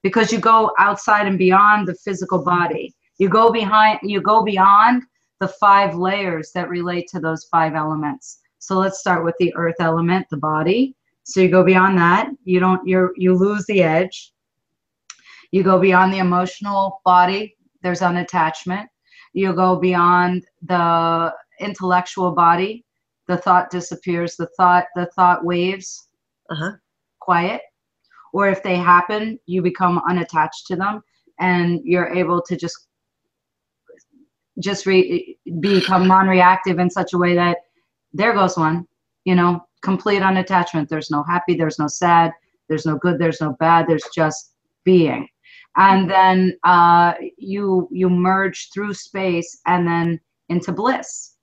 because 0.05 0.31
you 0.31 0.37
go 0.37 0.71
outside 0.77 1.25
and 1.25 1.39
beyond 1.39 1.87
the 1.87 1.95
physical 1.95 2.37
body. 2.43 2.93
You 3.17 3.27
go 3.27 3.51
behind, 3.51 4.01
you 4.03 4.21
go 4.21 4.43
beyond 4.43 5.01
the 5.39 5.47
five 5.47 5.95
layers 5.95 6.51
that 6.53 6.69
relate 6.69 7.07
to 7.07 7.19
those 7.19 7.45
five 7.45 7.73
elements. 7.73 8.37
So 8.59 8.77
let's 8.77 8.99
start 8.99 9.25
with 9.25 9.33
the 9.39 9.51
earth 9.55 9.77
element, 9.79 10.27
the 10.29 10.37
body. 10.37 10.95
So 11.23 11.41
you 11.41 11.49
go 11.49 11.63
beyond 11.63 11.97
that. 11.97 12.29
You 12.43 12.59
don't, 12.59 12.87
you're, 12.87 13.13
you 13.15 13.33
lose 13.33 13.65
the 13.65 13.81
edge. 13.81 14.31
You 15.49 15.63
go 15.63 15.79
beyond 15.79 16.13
the 16.13 16.19
emotional 16.19 17.01
body. 17.03 17.57
There's 17.81 18.01
unattachment. 18.01 18.85
You 19.33 19.53
go 19.53 19.75
beyond 19.75 20.45
the 20.61 21.33
intellectual 21.59 22.29
body, 22.29 22.85
the 23.27 23.37
thought 23.37 23.71
disappears, 23.71 24.35
the 24.35 24.49
thought 24.55 24.85
the 24.93 25.07
thought 25.15 25.43
waves, 25.43 26.09
uh-huh. 26.51 26.73
quiet. 27.19 27.61
Or 28.35 28.49
if 28.49 28.61
they 28.63 28.75
happen, 28.75 29.39
you 29.45 29.61
become 29.61 30.01
unattached 30.09 30.67
to 30.67 30.75
them 30.75 31.01
and 31.39 31.79
you're 31.85 32.09
able 32.09 32.41
to 32.41 32.57
just 32.57 32.87
just 34.59 34.85
re- 34.85 35.37
become 35.61 36.05
non-reactive 36.05 36.77
in 36.77 36.89
such 36.89 37.13
a 37.13 37.17
way 37.17 37.33
that 37.33 37.59
there 38.11 38.33
goes 38.33 38.57
one, 38.57 38.85
you 39.23 39.35
know, 39.35 39.65
complete 39.81 40.21
unattachment. 40.21 40.89
There's 40.89 41.09
no 41.09 41.23
happy, 41.23 41.55
there's 41.55 41.79
no 41.79 41.87
sad, 41.87 42.33
there's 42.67 42.85
no 42.85 42.97
good, 42.97 43.19
there's 43.19 43.39
no 43.39 43.53
bad, 43.53 43.85
there's 43.87 44.09
just 44.13 44.51
being. 44.83 45.29
And 45.77 46.11
then 46.11 46.57
uh, 46.65 47.13
you 47.37 47.87
you 47.89 48.09
merge 48.09 48.69
through 48.73 48.95
space 48.95 49.61
and 49.65 49.87
then 49.87 50.19
into 50.49 50.73
bliss 50.73 51.34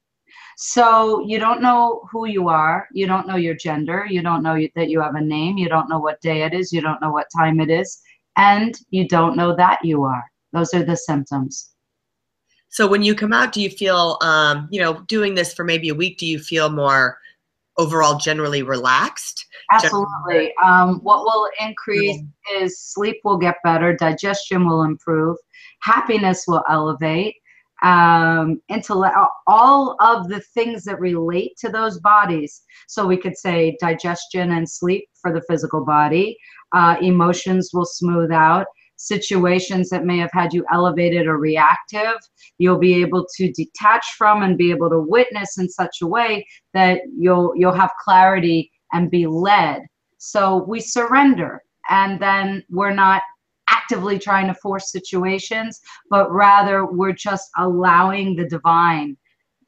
so 0.64 1.18
you 1.26 1.40
don't 1.40 1.60
know 1.60 2.08
who 2.12 2.26
you 2.26 2.48
are. 2.48 2.86
You 2.92 3.08
don't 3.08 3.26
know 3.26 3.34
your 3.34 3.56
gender. 3.56 4.06
You 4.08 4.22
don't 4.22 4.44
know 4.44 4.56
that 4.76 4.88
you 4.88 5.00
have 5.00 5.16
a 5.16 5.20
name. 5.20 5.58
You 5.58 5.68
don't 5.68 5.88
know 5.88 5.98
what 5.98 6.20
day 6.20 6.42
it 6.42 6.54
is. 6.54 6.72
You 6.72 6.80
don't 6.80 7.00
know 7.00 7.10
what 7.10 7.26
time 7.36 7.58
it 7.58 7.68
is. 7.68 8.00
And 8.36 8.78
you 8.90 9.08
don't 9.08 9.36
know 9.36 9.56
that 9.56 9.80
you 9.82 10.04
are. 10.04 10.22
Those 10.52 10.72
are 10.72 10.84
the 10.84 10.96
symptoms. 10.96 11.72
So 12.68 12.86
when 12.86 13.02
you 13.02 13.16
come 13.16 13.32
out, 13.32 13.50
do 13.50 13.60
you 13.60 13.70
feel, 13.70 14.18
um, 14.22 14.68
you 14.70 14.80
know, 14.80 15.00
doing 15.08 15.34
this 15.34 15.52
for 15.52 15.64
maybe 15.64 15.88
a 15.88 15.96
week, 15.96 16.18
do 16.18 16.26
you 16.26 16.38
feel 16.38 16.70
more 16.70 17.18
overall 17.76 18.16
generally 18.16 18.62
relaxed? 18.62 19.44
Absolutely. 19.72 20.54
Um, 20.62 21.00
what 21.02 21.24
will 21.24 21.50
increase 21.58 22.22
is 22.54 22.78
sleep 22.78 23.16
will 23.24 23.36
get 23.36 23.56
better, 23.64 23.96
digestion 23.96 24.64
will 24.64 24.84
improve, 24.84 25.36
happiness 25.80 26.44
will 26.46 26.62
elevate, 26.70 27.34
um, 27.82 28.60
intellect, 28.68 29.16
all 29.46 29.96
of 30.00 30.28
the 30.28 30.40
things 30.54 30.84
that 30.84 31.00
relate 31.00 31.52
to 31.58 31.68
those 31.68 31.98
bodies. 32.00 32.62
So 32.86 33.06
we 33.06 33.16
could 33.16 33.36
say 33.36 33.76
digestion 33.80 34.52
and 34.52 34.68
sleep 34.68 35.04
for 35.20 35.32
the 35.32 35.42
physical 35.48 35.84
body. 35.84 36.36
Uh, 36.72 36.96
emotions 37.02 37.70
will 37.72 37.84
smooth 37.84 38.30
out. 38.30 38.66
Situations 38.96 39.90
that 39.90 40.04
may 40.04 40.18
have 40.18 40.30
had 40.32 40.52
you 40.52 40.64
elevated 40.72 41.26
or 41.26 41.36
reactive, 41.36 42.14
you'll 42.58 42.78
be 42.78 43.00
able 43.00 43.26
to 43.36 43.50
detach 43.50 44.06
from 44.16 44.42
and 44.44 44.56
be 44.56 44.70
able 44.70 44.88
to 44.90 45.00
witness 45.00 45.58
in 45.58 45.68
such 45.68 46.02
a 46.02 46.06
way 46.06 46.46
that 46.72 47.00
you'll 47.18 47.52
you'll 47.56 47.72
have 47.72 47.90
clarity 48.04 48.70
and 48.92 49.10
be 49.10 49.26
led. 49.26 49.80
So 50.18 50.64
we 50.68 50.78
surrender, 50.78 51.62
and 51.90 52.20
then 52.20 52.62
we're 52.70 52.94
not 52.94 53.22
actively 53.72 54.18
trying 54.18 54.46
to 54.46 54.54
force 54.54 54.92
situations, 54.92 55.80
but 56.10 56.30
rather 56.30 56.86
we're 56.86 57.12
just 57.12 57.50
allowing 57.58 58.36
the 58.36 58.48
divine 58.48 59.16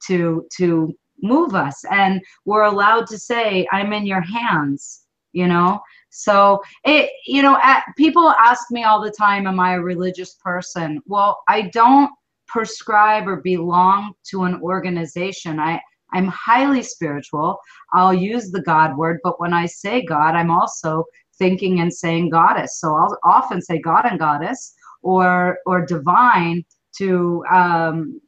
to 0.07 0.47
to 0.57 0.93
move 1.23 1.55
us. 1.55 1.85
And 1.91 2.21
we're 2.45 2.65
allowed 2.65 3.07
to 3.09 3.19
say 3.19 3.67
i'm 3.73 3.93
in 3.93 4.07
your 4.07 4.21
hands 4.21 5.05
you 5.35 5.47
know? 5.47 5.81
So 6.09 6.63
it 6.85 7.11
you 7.27 7.43
know 7.43 7.59
at, 7.63 7.85
people 7.99 8.31
ask 8.31 8.71
me 8.71 8.85
all 8.85 9.03
the 9.03 9.11
time 9.11 9.47
am 9.47 9.61
i 9.61 9.75
a 9.75 9.81
religious 9.83 10.37
person? 10.37 11.03
Well 11.07 11.43
i 11.49 11.63
don't 11.63 12.11
prescribe 12.47 13.27
or 13.29 13.41
belong 13.43 14.13
to 14.31 14.45
an 14.45 14.61
organization. 14.63 15.59
I 15.61 15.81
i'm 16.15 16.29
highly 16.29 16.83
spiritual. 16.83 17.59
I'll 17.93 18.15
use 18.15 18.51
the 18.51 18.63
god 18.63 18.97
word 18.97 19.19
but 19.25 19.41
when 19.41 19.53
i 19.53 19.67
say 19.67 20.05
god 20.05 20.35
i'm 20.37 20.51
also 20.51 21.05
thinking 21.39 21.81
and 21.81 21.93
saying 21.93 22.31
goddess. 22.31 22.81
So 22.81 22.95
i'll 22.95 23.19
often 23.25 23.61
say 23.63 23.79
god 23.79 24.07
and 24.07 24.19
goddess 24.19 24.75
or 25.03 25.59
or 25.67 25.85
divine 25.85 26.65
to 26.99 27.45
um, 27.53 28.21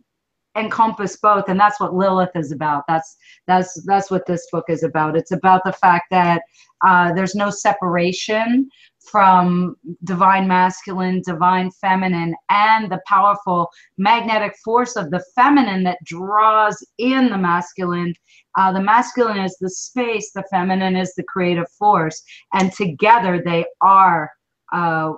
encompass 0.56 1.16
both. 1.16 1.48
And 1.48 1.58
that's 1.58 1.78
what 1.80 1.94
lilith 1.94 2.34
is 2.34 2.52
about. 2.52 2.84
That's 2.88 3.16
that's 3.46 3.82
that's 3.84 4.10
what 4.10 4.26
this 4.26 4.46
book 4.50 4.64
is 4.68 4.82
about. 4.82 5.16
It's 5.16 5.32
about 5.32 5.62
the 5.64 5.72
fact 5.72 6.06
that 6.10 6.42
uh, 6.84 7.12
there's 7.12 7.34
no 7.34 7.50
separation 7.50 8.68
from 9.10 9.76
divine 10.04 10.46
masculine 10.48 11.22
divine 11.24 11.70
feminine 11.70 12.34
and 12.50 12.90
the 12.90 13.00
powerful 13.06 13.68
magnetic 13.98 14.54
force 14.64 14.96
of 14.96 15.10
the 15.10 15.24
feminine 15.34 15.82
that 15.82 15.98
draws 16.04 16.84
in 16.98 17.28
the 17.28 17.38
masculine 17.38 18.14
uh, 18.58 18.72
the 18.72 18.80
masculine 18.80 19.38
is 19.38 19.56
the 19.60 19.70
space 19.70 20.32
the 20.32 20.44
feminine 20.50 20.96
is 20.96 21.14
the 21.14 21.24
creative 21.24 21.70
force 21.78 22.22
and 22.54 22.72
together 22.72 23.42
they 23.44 23.64
are 23.80 24.30
uh, 24.72 25.12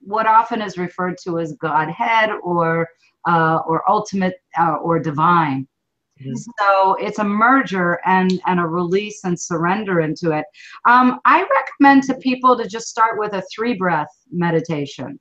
what 0.00 0.26
often 0.26 0.62
is 0.62 0.78
referred 0.78 1.16
to 1.22 1.38
as 1.38 1.52
godhead 1.54 2.30
or 2.42 2.88
uh, 3.26 3.60
or 3.66 3.88
ultimate 3.90 4.40
uh, 4.58 4.76
or 4.76 4.98
divine. 4.98 5.66
Mm-hmm. 6.20 6.34
So 6.58 6.94
it's 6.94 7.18
a 7.18 7.24
merger 7.24 8.00
and 8.06 8.40
and 8.46 8.58
a 8.58 8.66
release 8.66 9.24
and 9.24 9.38
surrender 9.38 10.00
into 10.00 10.30
it. 10.32 10.46
Um, 10.88 11.20
I 11.24 11.46
recommend 11.60 12.04
to 12.04 12.14
people 12.14 12.56
to 12.56 12.66
just 12.66 12.88
start 12.88 13.18
with 13.18 13.34
a 13.34 13.42
three 13.54 13.74
breath 13.74 14.08
meditation, 14.30 15.20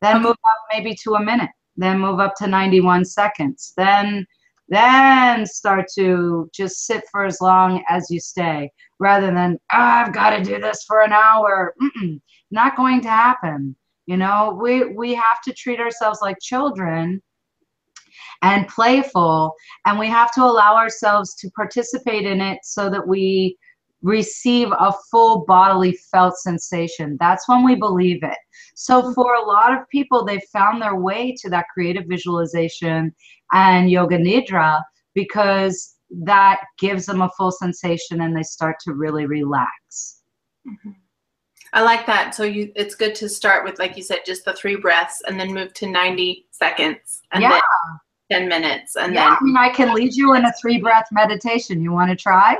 then 0.00 0.16
okay. 0.16 0.24
move 0.24 0.36
up 0.44 0.58
maybe 0.72 0.96
to 1.02 1.14
a 1.14 1.22
minute, 1.22 1.50
then 1.76 1.98
move 1.98 2.18
up 2.18 2.34
to 2.36 2.46
91 2.46 3.04
seconds, 3.04 3.74
then 3.76 4.26
then 4.68 5.44
start 5.44 5.84
to 5.96 6.48
just 6.54 6.86
sit 6.86 7.04
for 7.10 7.24
as 7.24 7.42
long 7.42 7.84
as 7.90 8.06
you 8.08 8.18
stay 8.18 8.70
rather 9.00 9.26
than 9.26 9.58
oh, 9.72 9.78
I've 9.78 10.14
got 10.14 10.30
to 10.30 10.42
do 10.42 10.58
this 10.58 10.84
for 10.84 11.02
an 11.02 11.12
hour. 11.12 11.74
Mm-mm, 11.82 12.20
not 12.50 12.76
going 12.76 13.02
to 13.02 13.08
happen. 13.08 13.76
You 14.06 14.16
know, 14.16 14.58
we 14.60 14.94
we 14.94 15.12
have 15.12 15.42
to 15.44 15.52
treat 15.52 15.78
ourselves 15.78 16.20
like 16.22 16.38
children 16.40 17.20
and 18.42 18.68
playful 18.68 19.54
and 19.86 19.98
we 19.98 20.08
have 20.08 20.32
to 20.32 20.42
allow 20.42 20.74
ourselves 20.74 21.34
to 21.36 21.50
participate 21.50 22.26
in 22.26 22.40
it 22.40 22.58
so 22.62 22.90
that 22.90 23.06
we 23.06 23.56
receive 24.02 24.68
a 24.72 24.92
full 25.10 25.44
bodily 25.46 25.96
felt 26.10 26.36
sensation 26.36 27.16
that's 27.20 27.48
when 27.48 27.64
we 27.64 27.76
believe 27.76 28.22
it 28.22 28.38
so 28.74 29.12
for 29.14 29.34
a 29.36 29.44
lot 29.44 29.72
of 29.72 29.88
people 29.90 30.24
they 30.24 30.40
found 30.52 30.82
their 30.82 30.96
way 30.96 31.32
to 31.32 31.48
that 31.48 31.66
creative 31.72 32.04
visualization 32.08 33.14
and 33.52 33.90
yoga 33.90 34.18
nidra 34.18 34.82
because 35.14 35.96
that 36.10 36.60
gives 36.78 37.06
them 37.06 37.22
a 37.22 37.30
full 37.36 37.52
sensation 37.52 38.22
and 38.22 38.36
they 38.36 38.42
start 38.42 38.76
to 38.80 38.92
really 38.92 39.24
relax 39.24 40.22
mm-hmm. 40.66 40.90
I 41.74 41.80
like 41.80 42.04
that. 42.06 42.34
So 42.34 42.42
you, 42.42 42.70
it's 42.76 42.94
good 42.94 43.14
to 43.14 43.28
start 43.28 43.64
with, 43.64 43.78
like 43.78 43.96
you 43.96 44.02
said, 44.02 44.20
just 44.26 44.44
the 44.44 44.52
three 44.52 44.76
breaths, 44.76 45.22
and 45.26 45.40
then 45.40 45.54
move 45.54 45.72
to 45.74 45.86
ninety 45.86 46.46
seconds, 46.50 47.22
and 47.32 47.42
yeah. 47.42 47.48
then 47.48 47.60
10 48.32 48.48
minutes 48.48 48.96
and 48.96 49.14
yeah, 49.14 49.30
then 49.30 49.36
I 49.40 49.44
mean 49.44 49.56
I 49.56 49.68
can 49.68 49.94
lead 49.94 50.14
you 50.14 50.34
in 50.34 50.44
a 50.44 50.52
three 50.60 50.80
breath 50.80 51.06
meditation. 51.12 51.82
You 51.82 51.92
want 51.92 52.10
to 52.10 52.16
try? 52.16 52.56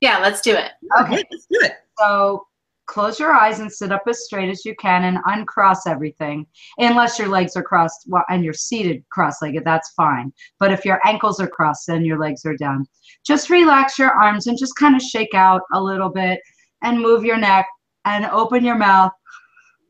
Yeah, 0.00 0.18
let's 0.18 0.40
do 0.40 0.54
it. 0.54 0.72
Okay, 1.00 1.24
let's 1.30 1.46
do 1.50 1.58
it. 1.62 1.76
So 1.98 2.46
close 2.88 3.20
your 3.20 3.32
eyes 3.32 3.60
and 3.60 3.70
sit 3.70 3.92
up 3.92 4.02
as 4.08 4.24
straight 4.24 4.48
as 4.48 4.64
you 4.64 4.74
can 4.76 5.04
and 5.04 5.18
uncross 5.26 5.86
everything 5.86 6.46
unless 6.78 7.18
your 7.18 7.28
legs 7.28 7.54
are 7.54 7.62
crossed 7.62 8.08
and 8.30 8.42
you're 8.42 8.54
seated 8.54 9.04
cross-legged 9.10 9.62
that's 9.62 9.90
fine 9.90 10.32
but 10.58 10.72
if 10.72 10.84
your 10.86 10.98
ankles 11.06 11.38
are 11.38 11.46
crossed 11.46 11.86
then 11.86 12.04
your 12.04 12.18
legs 12.18 12.46
are 12.46 12.56
down 12.56 12.86
just 13.26 13.50
relax 13.50 13.98
your 13.98 14.10
arms 14.10 14.46
and 14.46 14.58
just 14.58 14.74
kind 14.76 14.96
of 14.96 15.02
shake 15.02 15.34
out 15.34 15.60
a 15.74 15.80
little 15.80 16.08
bit 16.08 16.40
and 16.82 16.98
move 16.98 17.24
your 17.24 17.36
neck 17.36 17.66
and 18.06 18.24
open 18.26 18.64
your 18.64 18.78
mouth 18.78 19.12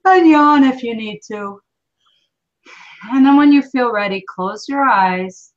and 0.04 0.28
yawn 0.28 0.64
if 0.64 0.82
you 0.82 0.96
need 0.96 1.20
to 1.30 1.60
and 3.04 3.24
then 3.24 3.36
when 3.36 3.52
you 3.52 3.62
feel 3.62 3.92
ready, 3.92 4.24
close 4.28 4.68
your 4.68 4.82
eyes, 4.82 5.52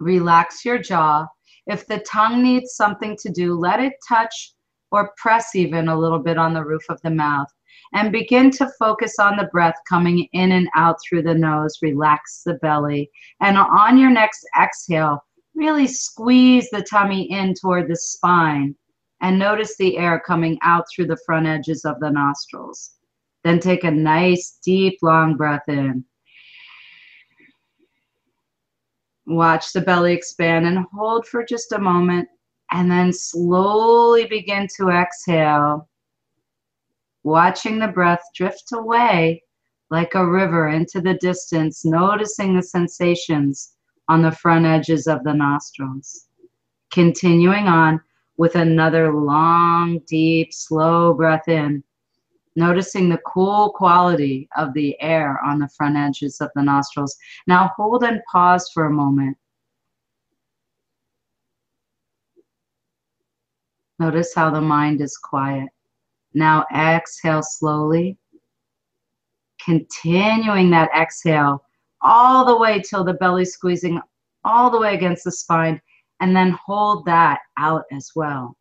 relax 0.00 0.64
your 0.64 0.78
jaw. 0.78 1.26
If 1.66 1.86
the 1.86 2.00
tongue 2.00 2.42
needs 2.42 2.74
something 2.74 3.16
to 3.20 3.30
do, 3.30 3.58
let 3.58 3.80
it 3.80 3.94
touch 4.08 4.54
or 4.90 5.12
press 5.16 5.54
even 5.54 5.88
a 5.88 5.98
little 5.98 6.18
bit 6.18 6.38
on 6.38 6.52
the 6.52 6.64
roof 6.64 6.82
of 6.88 7.00
the 7.02 7.10
mouth. 7.10 7.48
And 7.92 8.12
begin 8.12 8.50
to 8.52 8.70
focus 8.78 9.18
on 9.18 9.36
the 9.36 9.48
breath 9.52 9.74
coming 9.88 10.28
in 10.32 10.52
and 10.52 10.68
out 10.76 10.96
through 11.02 11.22
the 11.22 11.34
nose. 11.34 11.78
Relax 11.82 12.42
the 12.44 12.54
belly. 12.54 13.10
And 13.40 13.58
on 13.58 13.98
your 13.98 14.10
next 14.10 14.46
exhale, 14.60 15.24
really 15.54 15.88
squeeze 15.88 16.70
the 16.70 16.82
tummy 16.82 17.30
in 17.30 17.54
toward 17.54 17.88
the 17.88 17.96
spine. 17.96 18.76
And 19.20 19.38
notice 19.38 19.76
the 19.76 19.98
air 19.98 20.22
coming 20.24 20.58
out 20.62 20.84
through 20.94 21.06
the 21.06 21.18
front 21.26 21.46
edges 21.46 21.84
of 21.84 21.98
the 22.00 22.10
nostrils. 22.10 22.92
Then 23.42 23.58
take 23.58 23.84
a 23.84 23.90
nice, 23.90 24.58
deep, 24.64 24.98
long 25.02 25.36
breath 25.36 25.68
in. 25.68 26.04
Watch 29.30 29.72
the 29.72 29.80
belly 29.80 30.12
expand 30.12 30.66
and 30.66 30.84
hold 30.92 31.24
for 31.24 31.44
just 31.44 31.70
a 31.70 31.78
moment 31.78 32.28
and 32.72 32.90
then 32.90 33.12
slowly 33.12 34.26
begin 34.26 34.66
to 34.76 34.88
exhale. 34.88 35.88
Watching 37.22 37.78
the 37.78 37.86
breath 37.86 38.24
drift 38.34 38.72
away 38.72 39.44
like 39.88 40.16
a 40.16 40.26
river 40.26 40.70
into 40.70 41.00
the 41.00 41.14
distance, 41.14 41.84
noticing 41.84 42.56
the 42.56 42.62
sensations 42.62 43.76
on 44.08 44.20
the 44.20 44.32
front 44.32 44.66
edges 44.66 45.06
of 45.06 45.22
the 45.22 45.32
nostrils. 45.32 46.26
Continuing 46.90 47.68
on 47.68 48.00
with 48.36 48.56
another 48.56 49.14
long, 49.14 50.00
deep, 50.08 50.52
slow 50.52 51.14
breath 51.14 51.46
in 51.46 51.84
noticing 52.56 53.08
the 53.08 53.20
cool 53.26 53.70
quality 53.70 54.48
of 54.56 54.72
the 54.74 55.00
air 55.00 55.40
on 55.44 55.58
the 55.58 55.68
front 55.68 55.96
edges 55.96 56.40
of 56.40 56.50
the 56.54 56.62
nostrils. 56.62 57.16
Now 57.46 57.70
hold 57.76 58.02
and 58.04 58.20
pause 58.30 58.70
for 58.72 58.86
a 58.86 58.90
moment. 58.90 59.36
Notice 63.98 64.34
how 64.34 64.50
the 64.50 64.60
mind 64.60 65.00
is 65.00 65.16
quiet. 65.18 65.68
Now 66.32 66.64
exhale 66.74 67.42
slowly, 67.42 68.16
continuing 69.62 70.70
that 70.70 70.90
exhale 70.96 71.64
all 72.00 72.44
the 72.46 72.56
way 72.56 72.80
till 72.80 73.04
the 73.04 73.14
belly 73.14 73.44
squeezing 73.44 74.00
all 74.44 74.70
the 74.70 74.80
way 74.80 74.94
against 74.94 75.24
the 75.24 75.32
spine, 75.32 75.80
and 76.20 76.34
then 76.34 76.56
hold 76.64 77.04
that 77.04 77.40
out 77.58 77.84
as 77.92 78.10
well. 78.16 78.56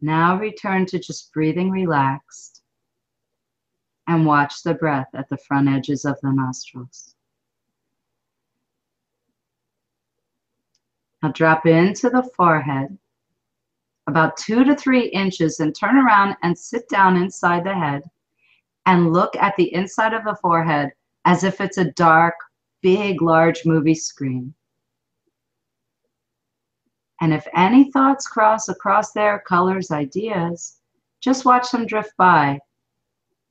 Now 0.00 0.38
return 0.38 0.86
to 0.86 0.98
just 0.98 1.32
breathing 1.32 1.70
relaxed 1.70 2.62
and 4.06 4.24
watch 4.24 4.62
the 4.62 4.74
breath 4.74 5.08
at 5.14 5.28
the 5.28 5.36
front 5.36 5.68
edges 5.68 6.04
of 6.04 6.18
the 6.22 6.32
nostrils. 6.32 7.14
Now 11.22 11.32
drop 11.32 11.66
into 11.66 12.08
the 12.08 12.28
forehead 12.34 12.96
about 14.06 14.36
two 14.36 14.64
to 14.64 14.74
three 14.74 15.06
inches 15.08 15.60
and 15.60 15.74
turn 15.74 15.96
around 15.96 16.36
and 16.42 16.58
sit 16.58 16.88
down 16.88 17.16
inside 17.16 17.64
the 17.64 17.74
head 17.74 18.02
and 18.86 19.12
look 19.12 19.36
at 19.36 19.54
the 19.56 19.72
inside 19.74 20.14
of 20.14 20.24
the 20.24 20.36
forehead 20.40 20.90
as 21.26 21.44
if 21.44 21.60
it's 21.60 21.78
a 21.78 21.92
dark, 21.92 22.34
big, 22.80 23.20
large 23.20 23.66
movie 23.66 23.94
screen. 23.94 24.54
And 27.20 27.34
if 27.34 27.46
any 27.54 27.90
thoughts 27.90 28.26
cross 28.26 28.68
across 28.68 29.12
there, 29.12 29.42
colors, 29.46 29.90
ideas, 29.90 30.78
just 31.20 31.44
watch 31.44 31.70
them 31.70 31.86
drift 31.86 32.16
by 32.16 32.58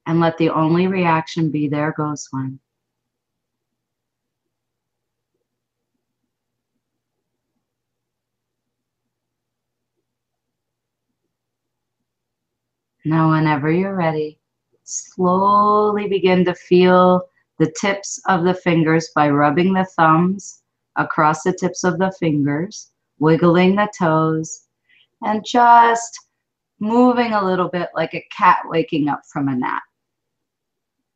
and 0.07 0.19
let 0.19 0.37
the 0.39 0.49
only 0.49 0.87
reaction 0.87 1.51
be 1.51 1.67
there 1.67 1.93
goes 1.95 2.27
one. 2.31 2.59
Now, 13.05 13.29
whenever 13.31 13.71
you're 13.71 13.95
ready, 13.95 14.39
slowly 14.83 16.07
begin 16.07 16.43
to 16.45 16.55
feel 16.55 17.29
the 17.59 17.71
tips 17.79 18.19
of 18.27 18.43
the 18.43 18.53
fingers 18.53 19.09
by 19.15 19.29
rubbing 19.29 19.73
the 19.73 19.85
thumbs 19.85 20.63
across 20.95 21.43
the 21.43 21.53
tips 21.53 21.83
of 21.83 21.99
the 21.99 22.11
fingers 22.19 22.91
wiggling 23.19 23.75
the 23.75 23.89
toes, 23.97 24.65
and 25.21 25.45
just 25.45 26.19
moving 26.79 27.33
a 27.33 27.45
little 27.45 27.69
bit 27.69 27.89
like 27.93 28.13
a 28.13 28.25
cat 28.35 28.59
waking 28.65 29.09
up 29.09 29.21
from 29.31 29.47
a 29.47 29.55
nap. 29.55 29.83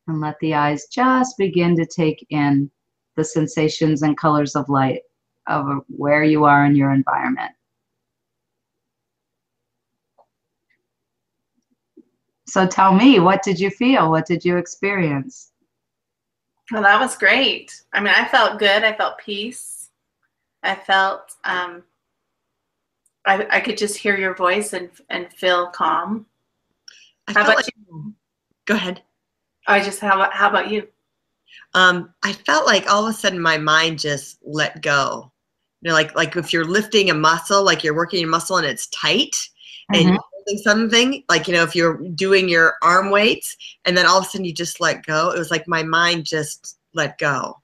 And 0.08 0.20
let 0.20 0.38
the 0.40 0.54
eyes 0.54 0.88
just 0.88 1.38
begin 1.38 1.76
to 1.78 1.86
take 1.86 2.26
in 2.30 2.70
the 3.16 3.24
sensations 3.24 4.02
and 4.02 4.18
colors 4.18 4.56
of 4.56 4.68
light 4.68 5.02
of 5.48 5.66
where 5.88 6.24
you 6.24 6.44
are 6.44 6.66
in 6.66 6.76
your 6.76 6.92
environment. 6.92 7.52
So 12.48 12.68
tell 12.68 12.94
me, 12.94 13.20
what 13.20 13.42
did 13.42 13.60
you 13.60 13.70
feel? 13.70 14.12
What 14.12 14.26
did 14.26 14.44
you 14.46 14.58
experience? 14.58 15.52
Well, 16.72 16.84
that 16.84 17.00
was 17.00 17.18
great. 17.18 17.82
I 17.94 18.00
mean, 18.00 18.14
I 18.16 18.26
felt 18.26 18.60
good. 18.60 18.84
I 18.84 18.94
felt 18.94 19.18
peace. 19.18 19.90
I 20.62 20.76
felt 20.76 21.36
um, 21.44 21.84
I, 23.26 23.46
I 23.50 23.60
could 23.62 23.78
just 23.78 23.98
hear 23.98 24.18
your 24.18 24.36
voice 24.36 24.74
and 24.74 24.90
and 25.10 25.32
feel 25.34 25.68
calm. 25.68 26.26
I 27.28 27.34
How 27.34 27.44
felt 27.44 27.54
about 27.54 27.56
like, 27.66 27.74
go 28.66 28.74
ahead. 28.76 29.02
I 29.68 29.82
just 29.82 30.00
how 30.00 30.16
about 30.16 30.34
how 30.34 30.50
about 30.50 30.70
you? 30.70 30.88
Um, 31.74 32.14
I 32.24 32.34
felt 32.34 32.66
like 32.66 32.92
all 32.92 33.06
of 33.06 33.10
a 33.10 33.18
sudden 33.18 33.40
my 33.40 33.58
mind 33.58 34.00
just 34.00 34.40
let 34.44 34.82
go. 34.82 35.32
You 35.82 35.90
know, 35.90 35.94
like 35.94 36.16
like 36.16 36.36
if 36.36 36.54
you're 36.54 36.66
lifting 36.66 37.10
a 37.10 37.14
muscle, 37.14 37.64
like 37.64 37.84
you're 37.84 37.96
working 37.96 38.20
your 38.20 38.30
muscle 38.30 38.58
and 38.58 38.66
it's 38.66 38.88
tight, 38.88 39.36
and 39.94 40.04
Mhm. 40.04 40.10
you're 40.10 40.24
holding 40.34 40.58
something, 40.64 41.24
like 41.30 41.48
you 41.48 41.54
know, 41.54 41.64
if 41.64 41.76
you're 41.76 41.98
doing 42.10 42.50
your 42.50 42.76
arm 42.82 43.10
weights, 43.10 43.56
and 43.86 43.98
then 43.98 44.06
all 44.06 44.20
of 44.20 44.26
a 44.26 44.28
sudden 44.28 44.46
you 44.46 44.54
just 44.54 44.82
let 44.82 45.06
go. 45.06 45.32
It 45.32 45.40
was 45.40 45.52
like 45.52 45.68
my 45.68 45.84
mind 45.84 46.26
just 46.26 46.78
let 46.94 47.18
go. 47.18 47.62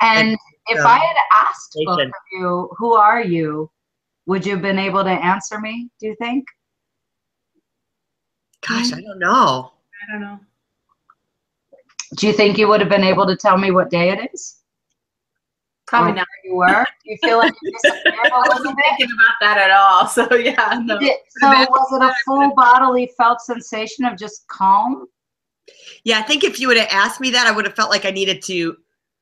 And 0.00 0.38
if 0.68 0.78
um, 0.78 0.86
I 0.86 0.98
had 0.98 1.16
asked 1.48 1.76
both 1.84 2.00
of 2.00 2.12
you, 2.32 2.70
who 2.78 2.92
are 2.94 3.22
you, 3.22 3.70
would 4.28 4.44
you 4.44 4.52
have 4.52 4.62
been 4.62 4.78
able 4.78 5.02
to 5.02 5.10
answer 5.10 5.58
me, 5.58 5.88
do 5.98 6.06
you 6.06 6.14
think? 6.16 6.44
Gosh, 8.66 8.92
I 8.92 9.00
don't 9.00 9.18
know. 9.18 9.72
I 10.06 10.12
don't 10.12 10.20
know. 10.20 10.38
Do 12.18 12.26
you 12.26 12.34
think 12.34 12.58
you 12.58 12.68
would 12.68 12.80
have 12.80 12.90
been 12.90 13.04
able 13.04 13.26
to 13.26 13.36
tell 13.36 13.56
me 13.56 13.70
what 13.70 13.90
day 13.90 14.10
it 14.10 14.30
is? 14.32 14.56
Probably 15.86 16.12
Or 16.12 16.16
not. 16.16 16.26
where 16.42 16.50
you 16.52 16.56
were? 16.56 16.84
Do 17.04 17.10
you 17.10 17.16
feel 17.22 17.38
like 17.38 17.54
you 17.62 17.72
disappeared 17.82 18.14
a 18.26 18.34
I 18.34 18.48
wasn't 18.48 18.76
thinking 18.76 19.08
about 19.14 19.34
that 19.40 19.56
at 19.56 19.70
all. 19.70 20.06
So 20.06 20.34
yeah, 20.34 20.78
no. 20.84 20.98
Did- 20.98 21.16
So 21.40 21.48
was 21.48 21.92
it 21.92 22.02
a 22.04 22.12
full 22.26 22.52
bodily 22.54 23.10
felt 23.16 23.40
sensation 23.40 24.04
of 24.04 24.18
just 24.18 24.46
calm? 24.48 25.06
Yeah, 26.04 26.18
I 26.18 26.22
think 26.22 26.44
if 26.44 26.60
you 26.60 26.68
would 26.68 26.76
have 26.76 26.88
asked 26.90 27.20
me 27.20 27.30
that, 27.30 27.46
I 27.46 27.50
would 27.52 27.64
have 27.64 27.74
felt 27.74 27.88
like 27.90 28.04
I 28.04 28.10
needed 28.10 28.42
to 28.44 28.76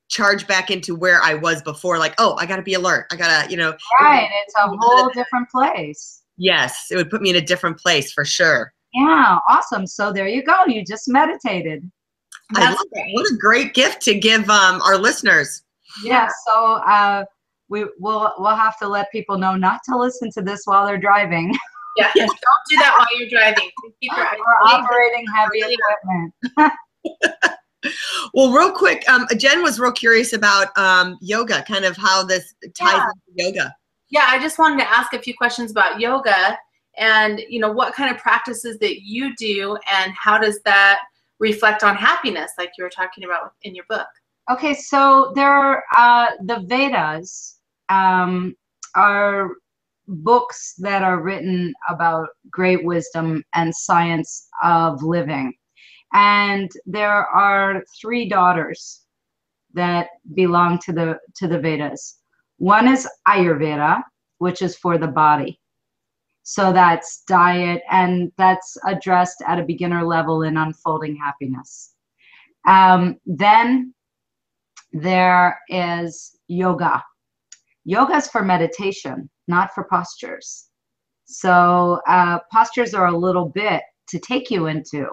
charge 0.08 0.46
back 0.46 0.70
into 0.70 0.94
where 0.94 1.20
I 1.22 1.34
was 1.34 1.62
before. 1.62 1.98
Like, 1.98 2.14
oh, 2.18 2.36
I 2.38 2.46
got 2.46 2.56
to 2.56 2.62
be 2.62 2.74
alert. 2.74 3.06
I 3.10 3.16
got 3.16 3.44
to, 3.44 3.50
you 3.50 3.56
know, 3.56 3.74
Right, 4.00 4.28
it's 4.44 4.54
a 4.58 4.68
whole 4.68 5.10
different 5.10 5.48
place. 5.50 6.22
yes, 6.36 6.86
it 6.90 6.96
would 6.96 7.10
put 7.10 7.22
me 7.22 7.30
in 7.30 7.36
a 7.36 7.40
different 7.40 7.78
place 7.78 8.12
for 8.12 8.24
sure. 8.24 8.72
Yeah, 8.94 9.38
awesome. 9.48 9.86
So 9.86 10.12
there 10.12 10.28
you 10.28 10.42
go. 10.42 10.64
You 10.66 10.84
just 10.84 11.08
meditated. 11.08 11.90
I 12.54 12.60
That's 12.60 12.76
love 12.78 12.86
that. 12.92 13.04
What 13.12 13.30
a 13.32 13.36
great 13.36 13.74
gift 13.74 14.00
to 14.02 14.14
give 14.14 14.48
um, 14.48 14.80
our 14.82 14.96
listeners. 14.96 15.62
Yeah. 16.04 16.28
So 16.46 16.74
uh, 16.74 17.24
we 17.68 17.84
will 17.98 18.32
we'll 18.38 18.54
have 18.54 18.78
to 18.78 18.88
let 18.88 19.10
people 19.10 19.36
know 19.38 19.56
not 19.56 19.80
to 19.88 19.96
listen 19.98 20.30
to 20.32 20.42
this 20.42 20.62
while 20.64 20.86
they're 20.86 20.98
driving 20.98 21.52
Yeah. 21.96 22.12
Don't 22.14 22.28
do 22.68 22.76
that 22.76 22.94
while 22.98 23.18
you're 23.18 23.28
driving. 23.28 23.70
Keep 24.00 24.12
your 24.16 24.26
eyes 24.26 24.36
or 24.38 24.68
clean. 24.68 24.84
operating 24.84 25.24
heavy 25.34 25.76
equipment. 26.58 26.72
Well, 28.34 28.52
real 28.52 28.72
quick, 28.72 29.08
um, 29.08 29.26
Jen 29.36 29.62
was 29.62 29.78
real 29.78 29.92
curious 29.92 30.32
about 30.32 30.76
um, 30.76 31.18
yoga, 31.20 31.62
kind 31.62 31.84
of 31.84 31.96
how 31.96 32.24
this 32.24 32.54
ties 32.74 32.94
Yeah. 32.94 33.06
into 33.36 33.44
yoga. 33.44 33.74
Yeah, 34.08 34.26
I 34.28 34.38
just 34.38 34.58
wanted 34.58 34.78
to 34.78 34.90
ask 34.90 35.12
a 35.14 35.18
few 35.18 35.34
questions 35.34 35.70
about 35.70 36.00
yoga 36.00 36.58
and 36.96 37.42
you 37.48 37.60
know 37.60 37.70
what 37.70 37.92
kind 37.94 38.14
of 38.14 38.20
practices 38.20 38.78
that 38.78 39.02
you 39.02 39.34
do 39.36 39.76
and 39.92 40.12
how 40.12 40.38
does 40.38 40.60
that 40.64 41.00
reflect 41.38 41.84
on 41.84 41.96
happiness 41.96 42.52
like 42.56 42.70
you 42.78 42.84
were 42.84 42.90
talking 42.90 43.24
about 43.24 43.52
in 43.62 43.74
your 43.74 43.84
book. 43.88 44.06
Okay, 44.50 44.74
so 44.74 45.32
there 45.34 45.50
are 45.50 45.84
uh, 45.96 46.28
the 46.44 46.60
Vedas 46.66 47.58
um, 47.88 48.54
are 48.94 49.50
books 50.08 50.74
that 50.78 51.02
are 51.02 51.20
written 51.20 51.74
about 51.88 52.28
great 52.50 52.84
wisdom 52.84 53.42
and 53.54 53.74
science 53.74 54.48
of 54.62 55.02
living. 55.02 55.52
And 56.12 56.70
there 56.86 57.26
are 57.26 57.84
three 58.00 58.28
daughters 58.28 59.02
that 59.74 60.08
belong 60.34 60.78
to 60.86 60.92
the 60.92 61.18
to 61.36 61.48
the 61.48 61.58
Vedas. 61.58 62.18
One 62.58 62.88
is 62.88 63.08
Ayurveda, 63.28 64.02
which 64.38 64.62
is 64.62 64.76
for 64.76 64.98
the 64.98 65.08
body. 65.08 65.60
So 66.42 66.72
that's 66.72 67.22
diet, 67.26 67.82
and 67.90 68.30
that's 68.38 68.76
addressed 68.86 69.42
at 69.46 69.58
a 69.58 69.64
beginner 69.64 70.04
level 70.04 70.42
in 70.42 70.56
unfolding 70.56 71.16
happiness. 71.16 71.92
Um, 72.66 73.16
then 73.26 73.92
there 74.92 75.58
is 75.68 76.38
yoga. 76.48 77.02
Yoga 77.84 78.14
is 78.14 78.28
for 78.28 78.42
meditation, 78.42 79.28
not 79.48 79.74
for 79.74 79.84
postures. 79.90 80.68
So 81.24 82.00
uh, 82.08 82.38
postures 82.52 82.94
are 82.94 83.06
a 83.06 83.16
little 83.16 83.48
bit 83.48 83.82
to 84.08 84.18
take 84.18 84.50
you 84.50 84.66
into 84.66 85.08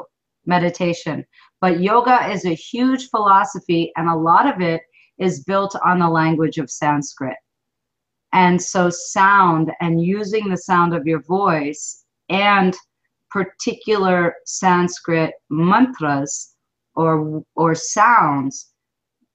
meditation, 0.45 1.25
but 1.61 1.79
yoga 1.79 2.29
is 2.29 2.45
a 2.45 2.53
huge 2.53 3.09
philosophy, 3.09 3.91
and 3.95 4.09
a 4.09 4.15
lot 4.15 4.53
of 4.53 4.61
it 4.61 4.81
is 5.17 5.43
built 5.43 5.75
on 5.85 5.99
the 5.99 6.09
language 6.09 6.57
of 6.57 6.69
Sanskrit. 6.69 7.37
And 8.33 8.61
so, 8.61 8.89
sound 8.89 9.71
and 9.79 10.03
using 10.03 10.49
the 10.49 10.57
sound 10.57 10.95
of 10.95 11.05
your 11.05 11.21
voice 11.21 12.03
and 12.29 12.75
particular 13.29 14.35
Sanskrit 14.45 15.33
mantras 15.49 16.55
or, 16.95 17.43
or 17.55 17.75
sounds 17.75 18.73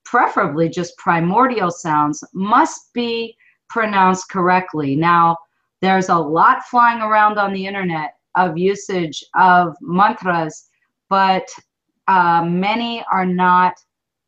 preferably 0.08 0.68
just 0.68 0.96
primordial 0.96 1.70
sounds, 1.70 2.24
must 2.32 2.92
be 2.94 3.36
pronounced 3.68 4.30
correctly. 4.30 4.96
Now, 4.96 5.36
there's 5.82 6.08
a 6.08 6.16
lot 6.16 6.64
flying 6.64 7.02
around 7.02 7.38
on 7.38 7.52
the 7.52 7.66
internet 7.66 8.14
of 8.34 8.56
usage 8.56 9.22
of 9.34 9.76
mantras, 9.82 10.67
but 11.08 11.48
uh, 12.06 12.44
many 12.44 13.04
are 13.12 13.26
not 13.26 13.74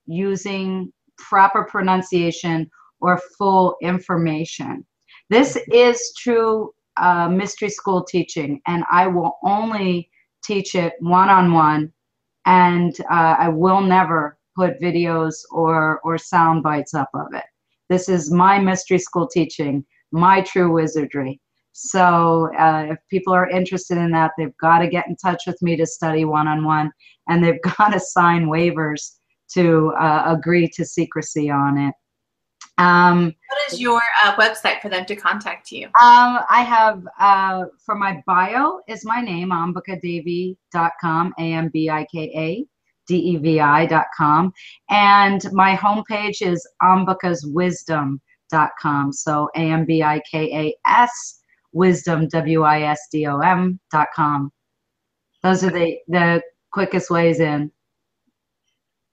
using 0.06 0.92
proper 1.18 1.64
pronunciation 1.64 2.70
or 3.00 3.20
full 3.38 3.76
information. 3.82 4.84
This 5.28 5.56
is 5.72 6.12
true 6.18 6.72
uh, 6.96 7.28
mystery 7.28 7.70
school 7.70 8.02
teaching, 8.04 8.60
and 8.66 8.84
I 8.90 9.06
will 9.06 9.38
only 9.44 10.10
teach 10.44 10.74
it 10.74 10.94
one 11.00 11.28
on 11.28 11.52
one, 11.52 11.92
and 12.46 12.94
uh, 13.10 13.36
I 13.38 13.48
will 13.48 13.80
never 13.80 14.38
put 14.56 14.80
videos 14.80 15.34
or 15.50 16.00
or 16.00 16.18
sound 16.18 16.62
bites 16.62 16.94
up 16.94 17.10
of 17.14 17.32
it. 17.32 17.44
This 17.88 18.08
is 18.08 18.30
my 18.30 18.58
mystery 18.58 18.98
school 18.98 19.26
teaching, 19.26 19.84
my 20.12 20.42
true 20.42 20.72
wizardry. 20.72 21.40
So 21.72 22.50
uh, 22.58 22.86
if 22.90 22.98
people 23.08 23.32
are 23.32 23.48
interested 23.48 23.96
in 23.98 24.10
that, 24.12 24.32
they've 24.36 24.56
got 24.60 24.80
to 24.80 24.88
get 24.88 25.06
in 25.06 25.16
touch 25.16 25.44
with 25.46 25.60
me 25.62 25.76
to 25.76 25.86
study 25.86 26.24
one 26.24 26.48
on 26.48 26.64
one, 26.64 26.90
and 27.28 27.42
they've 27.42 27.62
got 27.78 27.92
to 27.92 28.00
sign 28.00 28.46
waivers 28.46 29.12
to 29.52 29.92
uh, 30.00 30.24
agree 30.26 30.68
to 30.68 30.84
secrecy 30.84 31.50
on 31.50 31.78
it. 31.78 31.94
Um, 32.78 33.34
What 33.48 33.72
is 33.72 33.80
your 33.80 34.00
uh, 34.24 34.34
website 34.36 34.80
for 34.80 34.88
them 34.88 35.04
to 35.04 35.14
contact 35.14 35.70
you? 35.70 35.86
um, 36.00 36.40
I 36.48 36.62
have 36.62 37.06
uh, 37.18 37.64
for 37.84 37.94
my 37.94 38.22
bio 38.26 38.80
is 38.88 39.04
my 39.04 39.20
name, 39.20 39.50
ambikadevi.com, 39.50 41.34
A 41.38 41.42
M 41.42 41.68
B 41.68 41.90
I 41.90 42.06
K 42.10 42.32
A 42.34 42.64
D 43.06 43.16
E 43.16 43.36
V 43.36 43.60
I.com. 43.60 44.52
And 44.88 45.52
my 45.52 45.76
homepage 45.76 46.40
is 46.40 46.66
ambikaswisdom.com. 46.82 49.12
So 49.12 49.50
A 49.54 49.58
M 49.58 49.84
B 49.84 50.02
I 50.02 50.22
K 50.30 50.50
A 50.54 50.74
S 50.88 51.39
wisdom, 51.72 52.28
W 52.28 52.62
I 52.62 52.82
S 52.82 53.08
D 53.12 53.26
O 53.26 53.38
M 53.40 53.78
dot 53.92 54.08
com. 54.14 54.50
Those 55.42 55.64
are 55.64 55.70
the, 55.70 55.96
the 56.08 56.42
quickest 56.72 57.10
ways 57.10 57.40
in. 57.40 57.70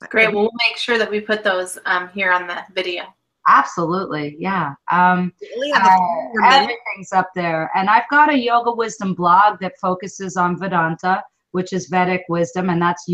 Great. 0.10 0.34
Well, 0.34 0.44
we'll 0.44 0.52
make 0.70 0.78
sure 0.78 0.98
that 0.98 1.10
we 1.10 1.20
put 1.22 1.44
those 1.44 1.78
um, 1.86 2.10
here 2.14 2.32
on 2.32 2.46
the 2.48 2.62
video. 2.76 3.04
Absolutely. 3.50 4.36
Yeah. 4.40 4.74
Um, 4.92 5.32
We 5.42 5.50
only 5.56 5.72
have 5.72 5.84
a 5.84 5.86
Uh, 5.86 5.96
few 5.96 6.02
more 6.04 6.42
minutes. 6.42 6.56
everything's 6.64 7.14
up 7.14 7.30
there. 7.34 7.72
And 7.76 7.90
I've 7.90 8.08
got 8.12 8.30
a 8.32 8.38
yoga 8.38 8.74
wisdom 8.74 9.14
blog 9.14 9.60
that 9.62 9.74
focuses 9.82 10.36
on 10.36 10.58
Vedanta, 10.60 11.24
which 11.52 11.72
is 11.72 11.88
Vedic 11.88 12.24
wisdom, 12.28 12.70
and 12.70 12.82
that's 12.82 13.06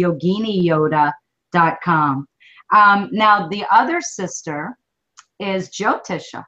yoginiyoda.com. 1.53 2.27
Um, 2.73 3.10
now, 3.12 3.47
the 3.47 3.63
other 3.71 4.01
sister 4.01 4.75
is 5.39 5.69
Jyotisha, 5.69 6.43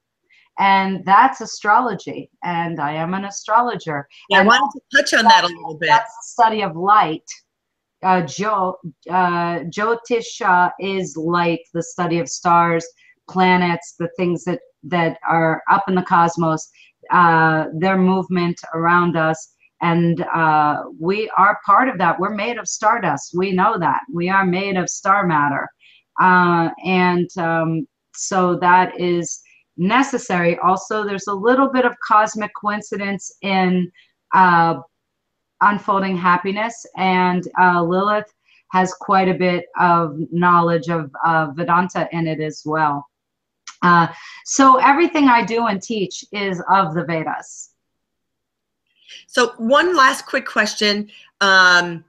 and 0.59 1.03
that's 1.05 1.41
astrology. 1.41 2.29
And 2.43 2.79
I 2.79 2.93
am 2.93 3.13
an 3.13 3.25
astrologer. 3.25 4.07
Yeah, 4.29 4.41
I 4.41 4.43
wanted 4.43 4.79
to 4.79 4.97
touch 4.97 5.13
on 5.13 5.25
that 5.25 5.43
a 5.43 5.47
little 5.47 5.77
bit. 5.77 5.87
That's 5.87 6.11
the 6.11 6.23
study 6.23 6.61
of 6.63 6.75
light. 6.75 7.23
Uh, 8.03 8.21
jo, 8.21 8.77
uh, 9.09 9.59
Jyotisha 9.69 10.71
is 10.79 11.17
light, 11.17 11.61
the 11.73 11.81
study 11.81 12.19
of 12.19 12.29
stars, 12.29 12.85
planets, 13.29 13.95
the 13.97 14.09
things 14.17 14.43
that, 14.43 14.59
that 14.83 15.17
are 15.27 15.63
up 15.71 15.85
in 15.87 15.95
the 15.95 16.03
cosmos, 16.03 16.69
uh, 17.11 17.65
their 17.73 17.97
movement 17.97 18.59
around 18.73 19.17
us, 19.17 19.55
and 19.81 20.21
uh, 20.33 20.83
we 20.99 21.29
are 21.37 21.59
part 21.65 21.89
of 21.89 21.97
that. 21.97 22.19
We're 22.19 22.33
made 22.33 22.57
of 22.57 22.67
stardust. 22.67 23.35
We 23.35 23.51
know 23.51 23.77
that. 23.77 24.01
We 24.11 24.29
are 24.29 24.45
made 24.45 24.77
of 24.77 24.89
star 24.89 25.27
matter. 25.27 25.67
Uh, 26.19 26.69
and 26.83 27.29
um, 27.37 27.87
so 28.15 28.57
that 28.57 28.99
is 28.99 29.41
necessary. 29.77 30.57
Also, 30.59 31.03
there's 31.03 31.27
a 31.27 31.33
little 31.33 31.69
bit 31.69 31.85
of 31.85 31.93
cosmic 31.99 32.51
coincidence 32.59 33.31
in 33.41 33.91
uh, 34.33 34.79
unfolding 35.61 36.17
happiness, 36.17 36.85
and 36.97 37.47
uh, 37.59 37.81
Lilith 37.81 38.31
has 38.71 38.93
quite 38.93 39.29
a 39.29 39.33
bit 39.33 39.65
of 39.79 40.17
knowledge 40.31 40.89
of 40.89 41.11
uh, 41.23 41.47
Vedanta 41.55 42.09
in 42.11 42.27
it 42.27 42.39
as 42.41 42.63
well. 42.65 43.07
Uh, 43.81 44.07
so 44.45 44.77
everything 44.77 45.27
I 45.27 45.45
do 45.45 45.67
and 45.67 45.81
teach 45.81 46.25
is 46.31 46.61
of 46.69 46.93
the 46.93 47.03
Vedas. 47.03 47.71
So 49.27 49.53
one 49.57 49.95
last 49.95 50.25
quick 50.25 50.45
question, 50.45 51.09
because 51.39 51.81
um, 51.81 52.03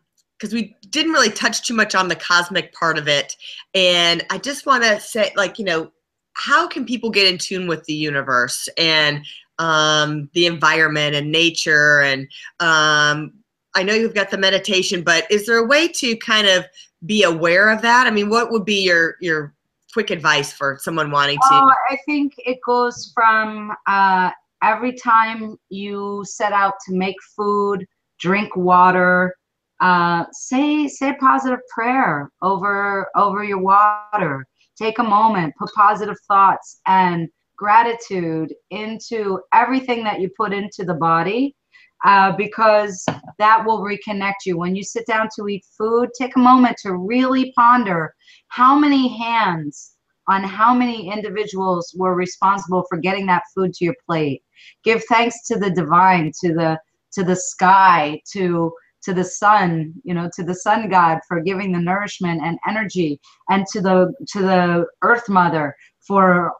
we 0.52 0.76
didn't 0.90 1.12
really 1.12 1.30
touch 1.30 1.66
too 1.66 1.74
much 1.74 1.94
on 1.94 2.08
the 2.08 2.16
cosmic 2.16 2.72
part 2.72 2.98
of 2.98 3.08
it, 3.08 3.36
and 3.74 4.24
I 4.30 4.38
just 4.38 4.66
want 4.66 4.84
to 4.84 4.98
say, 5.00 5.32
like, 5.36 5.58
you 5.58 5.64
know, 5.64 5.92
how 6.36 6.68
can 6.68 6.84
people 6.84 7.10
get 7.10 7.26
in 7.26 7.38
tune 7.38 7.66
with 7.66 7.84
the 7.84 7.94
universe 7.94 8.68
and 8.76 9.24
um, 9.58 10.28
the 10.34 10.46
environment 10.46 11.14
and 11.14 11.32
nature 11.32 12.02
and 12.02 12.28
um, 12.60 13.32
I 13.74 13.82
know 13.82 13.92
you've 13.92 14.14
got 14.14 14.30
the 14.30 14.38
meditation, 14.38 15.02
but 15.02 15.30
is 15.30 15.46
there 15.46 15.58
a 15.58 15.66
way 15.66 15.86
to 15.88 16.16
kind 16.16 16.46
of 16.46 16.64
be 17.04 17.22
aware 17.24 17.68
of 17.68 17.82
that? 17.82 18.06
I 18.06 18.10
mean, 18.10 18.30
what 18.30 18.50
would 18.50 18.64
be 18.64 18.82
your 18.82 19.16
your 19.20 19.54
quick 19.92 20.10
advice 20.10 20.52
for 20.52 20.78
someone 20.80 21.10
wanting 21.10 21.36
to? 21.36 21.48
Oh, 21.50 21.72
I 21.90 21.96
think 22.06 22.34
it 22.38 22.58
goes 22.64 23.12
from 23.14 23.72
uh, 23.86 24.30
every 24.62 24.94
time 24.94 25.58
you 25.68 26.24
set 26.26 26.52
out 26.52 26.74
to 26.86 26.94
make 26.94 27.16
food, 27.36 27.86
drink 28.18 28.56
water, 28.56 29.34
uh, 29.80 30.24
say 30.32 30.88
say 30.88 31.10
a 31.10 31.14
positive 31.14 31.60
prayer 31.68 32.30
over 32.40 33.08
over 33.14 33.44
your 33.44 33.58
water. 33.58 34.46
Take 34.76 34.98
a 34.98 35.02
moment, 35.02 35.54
put 35.58 35.72
positive 35.74 36.16
thoughts 36.28 36.80
and 36.86 37.28
gratitude 37.56 38.52
into 38.70 39.40
everything 39.54 40.04
that 40.04 40.20
you 40.20 40.30
put 40.36 40.52
into 40.52 40.84
the 40.84 40.94
body 40.94 41.56
uh, 42.04 42.32
because 42.36 43.04
that 43.38 43.64
will 43.64 43.80
reconnect 43.80 44.44
you. 44.44 44.58
When 44.58 44.76
you 44.76 44.82
sit 44.82 45.06
down 45.06 45.28
to 45.36 45.48
eat 45.48 45.64
food, 45.76 46.10
take 46.18 46.36
a 46.36 46.40
moment 46.40 46.76
to 46.82 46.96
really 46.96 47.52
ponder 47.52 48.14
how 48.48 48.78
many 48.78 49.16
hands 49.18 49.92
on 50.28 50.42
how 50.42 50.74
many 50.74 51.10
individuals 51.10 51.94
were 51.96 52.14
responsible 52.14 52.84
for 52.88 52.98
getting 52.98 53.26
that 53.26 53.44
food 53.54 53.72
to 53.74 53.84
your 53.84 53.94
plate. 54.06 54.42
Give 54.84 55.02
thanks 55.04 55.46
to 55.46 55.58
the 55.58 55.70
divine, 55.70 56.32
to 56.42 56.52
the 56.52 56.78
to 57.12 57.24
the 57.24 57.36
sky, 57.36 58.20
to 58.32 58.72
to 59.06 59.14
the 59.14 59.24
sun, 59.24 59.94
you 60.04 60.12
know, 60.12 60.28
to 60.34 60.44
the 60.44 60.54
sun 60.54 60.88
god 60.90 61.20
for 61.26 61.40
giving 61.40 61.72
the 61.72 61.78
nourishment 61.80 62.42
and 62.42 62.58
energy, 62.68 63.20
and 63.48 63.64
to 63.72 63.80
the 63.80 64.12
to 64.32 64.42
the 64.42 64.86
earth 65.02 65.28
mother 65.28 65.74
for 66.00 66.52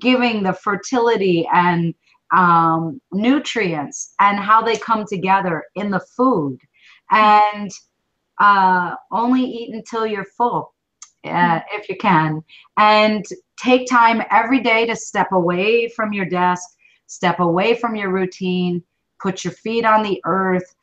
giving 0.00 0.42
the 0.42 0.52
fertility 0.52 1.46
and 1.52 1.94
um, 2.34 3.00
nutrients 3.12 4.14
and 4.20 4.38
how 4.38 4.62
they 4.62 4.76
come 4.76 5.04
together 5.06 5.64
in 5.74 5.90
the 5.90 6.00
food. 6.16 6.58
And 7.10 7.70
uh, 8.40 8.94
only 9.12 9.42
eat 9.42 9.74
until 9.74 10.06
you're 10.06 10.24
full, 10.24 10.74
uh, 11.24 11.60
if 11.72 11.88
you 11.88 11.96
can. 11.96 12.42
And 12.78 13.24
take 13.62 13.88
time 13.88 14.22
every 14.30 14.60
day 14.60 14.86
to 14.86 14.96
step 14.96 15.32
away 15.32 15.88
from 15.88 16.12
your 16.12 16.24
desk, 16.24 16.66
step 17.06 17.40
away 17.40 17.74
from 17.74 17.94
your 17.94 18.10
routine, 18.10 18.82
put 19.20 19.44
your 19.44 19.52
feet 19.52 19.84
on 19.84 20.02
the 20.02 20.20
earth, 20.24 20.74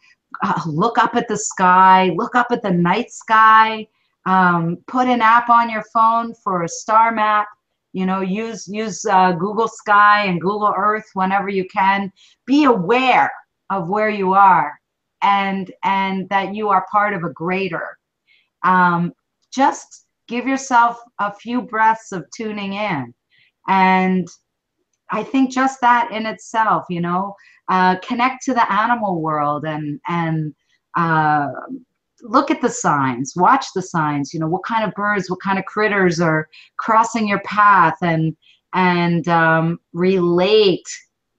uh, 0.44 0.62
look 0.66 0.98
up 0.98 1.16
at 1.16 1.28
the 1.28 1.38
sky, 1.38 2.12
look 2.16 2.36
up 2.36 2.48
at 2.52 2.62
the 2.62 2.72
night 2.72 3.12
sky, 3.12 3.88
um, 4.26 4.78
put 4.88 5.08
an 5.08 5.22
app 5.22 5.50
on 5.50 5.70
your 5.70 5.84
phone 5.94 6.34
for 6.44 6.64
a 6.64 6.70
star 6.70 7.12
map 7.12 7.48
you 7.94 8.06
know 8.06 8.22
use 8.22 8.68
use 8.68 9.06
uh, 9.06 9.32
google 9.32 9.68
sky 9.68 10.26
and 10.26 10.42
google 10.42 10.74
earth 10.78 11.10
whenever 11.14 11.50
you 11.50 11.66
can. 11.68 12.12
Be 12.46 12.66
aware 12.66 13.32
of 13.70 13.90
where 13.90 14.10
you 14.10 14.34
are 14.34 14.80
and 15.24 15.72
and 15.84 16.30
that 16.30 16.54
you 16.54 16.70
are 16.70 16.86
part 16.92 17.14
of 17.14 17.24
a 17.24 17.34
greater. 17.34 17.98
Um, 18.64 19.14
just 19.52 20.06
give 20.28 20.46
yourself 20.46 21.00
a 21.20 21.34
few 21.34 21.62
breaths 21.62 22.12
of 22.12 22.26
tuning 22.36 22.74
in. 22.74 23.14
And 23.68 24.28
i 25.10 25.24
think 25.24 25.52
just 25.52 25.80
that 25.80 26.12
in 26.12 26.26
itself 26.26 26.84
you 26.90 27.00
know 27.00 27.34
uh, 27.70 27.98
connect 28.00 28.44
to 28.44 28.54
the 28.54 28.72
animal 28.72 29.22
world 29.22 29.66
and 29.66 30.00
and 30.08 30.54
uh, 30.96 31.48
look 32.22 32.50
at 32.50 32.62
the 32.62 32.70
signs 32.70 33.34
watch 33.36 33.66
the 33.76 33.82
signs 33.82 34.34
you 34.34 34.40
know 34.40 34.48
what 34.48 34.64
kind 34.64 34.84
of 34.84 34.94
birds 34.96 35.30
what 35.30 35.40
kind 35.42 35.60
of 35.60 35.66
critters 35.66 36.20
are 36.20 36.48
crossing 36.78 37.28
your 37.28 37.42
path 37.42 37.96
and 38.02 38.36
and 38.74 39.28
um, 39.28 39.80
relate 39.94 40.88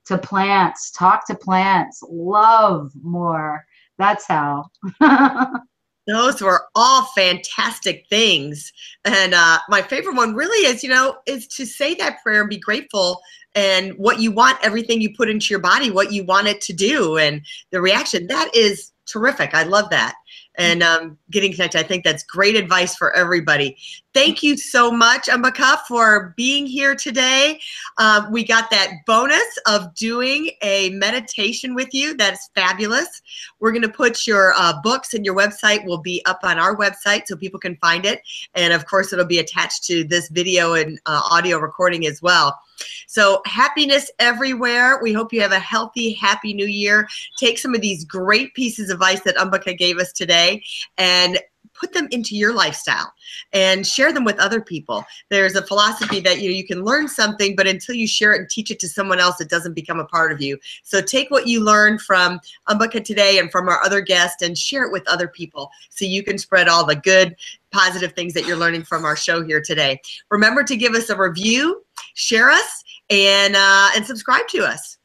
to 0.08 0.18
plants 0.18 0.90
talk 0.90 1.26
to 1.26 1.34
plants 1.34 2.02
love 2.08 2.90
more. 3.02 3.64
That's 3.98 4.26
how 4.26 4.64
those 6.08 6.40
were 6.40 6.66
all 6.74 7.04
fantastic 7.16 8.06
things. 8.08 8.72
And 9.04 9.34
uh, 9.34 9.58
my 9.68 9.82
favorite 9.82 10.16
one 10.16 10.34
really 10.34 10.66
is 10.66 10.82
you 10.82 10.88
know 10.88 11.16
is 11.26 11.46
to 11.48 11.66
say 11.66 11.94
that 11.96 12.22
prayer 12.22 12.40
and 12.40 12.50
be 12.50 12.58
grateful 12.58 13.20
and 13.54 13.92
what 13.92 14.20
you 14.20 14.30
want 14.30 14.58
everything 14.62 15.00
you 15.00 15.14
put 15.14 15.28
into 15.28 15.46
your 15.50 15.58
body 15.58 15.90
what 15.90 16.12
you 16.12 16.24
want 16.24 16.48
it 16.48 16.60
to 16.62 16.72
do. 16.72 17.16
And 17.16 17.42
the 17.70 17.80
reaction 17.80 18.26
that 18.28 18.54
is 18.54 18.92
terrific. 19.06 19.54
I 19.54 19.62
love 19.62 19.90
that 19.90 20.14
and 20.58 20.82
um, 20.82 21.16
getting 21.30 21.52
connected. 21.52 21.78
I 21.78 21.84
think 21.84 22.04
that's 22.04 22.24
great 22.24 22.56
advice 22.56 22.96
for 22.96 23.14
everybody. 23.14 23.76
Thank 24.12 24.42
you 24.42 24.56
so 24.56 24.90
much, 24.90 25.28
Ambika, 25.28 25.78
for 25.86 26.34
being 26.36 26.66
here 26.66 26.96
today. 26.96 27.60
Uh, 27.98 28.26
we 28.30 28.44
got 28.44 28.68
that 28.70 28.90
bonus 29.06 29.58
of 29.66 29.94
doing 29.94 30.50
a 30.62 30.90
meditation 30.90 31.74
with 31.74 31.94
you. 31.94 32.16
That's 32.16 32.50
fabulous. 32.56 33.22
We're 33.60 33.70
going 33.70 33.82
to 33.82 33.88
put 33.88 34.26
your 34.26 34.54
uh, 34.56 34.80
books 34.82 35.14
and 35.14 35.24
your 35.24 35.36
website 35.36 35.86
will 35.86 35.98
be 35.98 36.20
up 36.26 36.40
on 36.42 36.58
our 36.58 36.76
website 36.76 37.26
so 37.26 37.36
people 37.36 37.60
can 37.60 37.76
find 37.76 38.04
it. 38.04 38.20
And 38.54 38.72
of 38.72 38.86
course, 38.86 39.12
it'll 39.12 39.24
be 39.24 39.38
attached 39.38 39.84
to 39.84 40.02
this 40.02 40.28
video 40.28 40.74
and 40.74 40.98
uh, 41.06 41.22
audio 41.30 41.58
recording 41.58 42.06
as 42.06 42.20
well. 42.20 42.58
So 43.06 43.40
happiness 43.46 44.10
everywhere. 44.18 45.00
We 45.02 45.12
hope 45.12 45.32
you 45.32 45.40
have 45.40 45.52
a 45.52 45.58
healthy, 45.58 46.12
happy 46.12 46.52
new 46.52 46.66
year. 46.66 47.08
Take 47.38 47.58
some 47.58 47.74
of 47.74 47.80
these 47.80 48.04
great 48.04 48.54
pieces 48.54 48.90
of 48.90 48.98
advice 48.98 49.20
that 49.20 49.36
Ambika 49.36 49.78
gave 49.78 49.98
us 49.98 50.12
today 50.12 50.64
and 50.96 51.38
put 51.78 51.92
them 51.92 52.08
into 52.10 52.36
your 52.36 52.52
lifestyle 52.52 53.12
and 53.52 53.86
share 53.86 54.12
them 54.12 54.24
with 54.24 54.38
other 54.40 54.60
people. 54.60 55.04
There's 55.28 55.54
a 55.54 55.64
philosophy 55.64 56.18
that 56.20 56.40
you 56.40 56.50
know 56.50 56.56
you 56.56 56.66
can 56.66 56.82
learn 56.82 57.06
something, 57.06 57.54
but 57.54 57.68
until 57.68 57.94
you 57.94 58.08
share 58.08 58.34
it 58.34 58.40
and 58.40 58.50
teach 58.50 58.72
it 58.72 58.80
to 58.80 58.88
someone 58.88 59.20
else, 59.20 59.40
it 59.40 59.48
doesn't 59.48 59.74
become 59.74 60.00
a 60.00 60.04
part 60.04 60.32
of 60.32 60.40
you. 60.40 60.58
So 60.82 61.00
take 61.00 61.30
what 61.30 61.46
you 61.46 61.62
learned 61.62 62.00
from 62.00 62.40
Ambika 62.68 63.04
today 63.04 63.38
and 63.38 63.50
from 63.52 63.68
our 63.68 63.80
other 63.84 64.00
guests 64.00 64.42
and 64.42 64.58
share 64.58 64.84
it 64.84 64.92
with 64.92 65.06
other 65.08 65.28
people 65.28 65.70
so 65.90 66.04
you 66.04 66.24
can 66.24 66.38
spread 66.38 66.68
all 66.68 66.84
the 66.84 66.96
good, 66.96 67.36
positive 67.70 68.12
things 68.12 68.34
that 68.34 68.46
you're 68.46 68.56
learning 68.56 68.82
from 68.82 69.04
our 69.04 69.16
show 69.16 69.44
here 69.44 69.60
today. 69.60 70.00
Remember 70.30 70.64
to 70.64 70.76
give 70.76 70.94
us 70.94 71.10
a 71.10 71.16
review, 71.16 71.84
share 72.18 72.50
us, 72.50 72.84
and 73.08 73.56
uh, 73.56 73.90
and 73.96 74.04
subscribe 74.04 74.46
to 74.48 74.64
us. 74.64 74.98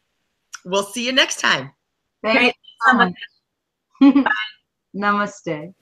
We'll 0.66 0.84
see 0.84 1.06
you 1.06 1.14
next 1.14 1.40
time. 1.40 1.72
Thank 2.22 2.56
Namaste. 4.96 5.74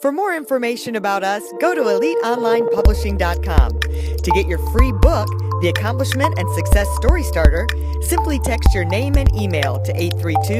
For 0.00 0.10
more 0.12 0.34
information 0.34 0.96
about 0.96 1.22
us, 1.22 1.42
go 1.60 1.74
to 1.74 1.80
eliteonlinepublishing.com. 1.82 3.80
To 3.80 4.30
get 4.34 4.46
your 4.46 4.58
free 4.72 4.92
book, 4.92 5.28
The 5.60 5.72
Accomplishment 5.76 6.38
and 6.38 6.52
Success 6.54 6.88
Story 6.96 7.22
Starter, 7.22 7.68
simply 8.02 8.40
text 8.40 8.74
your 8.74 8.84
name 8.84 9.14
and 9.16 9.32
email 9.36 9.80
to 9.82 9.92
832 9.96 10.58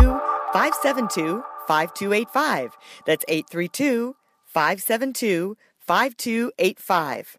572 0.52 1.42
5285. 1.66 2.76
That's 3.04 3.24
832 3.26 4.14
572 4.46 5.56
5285. 5.80 7.38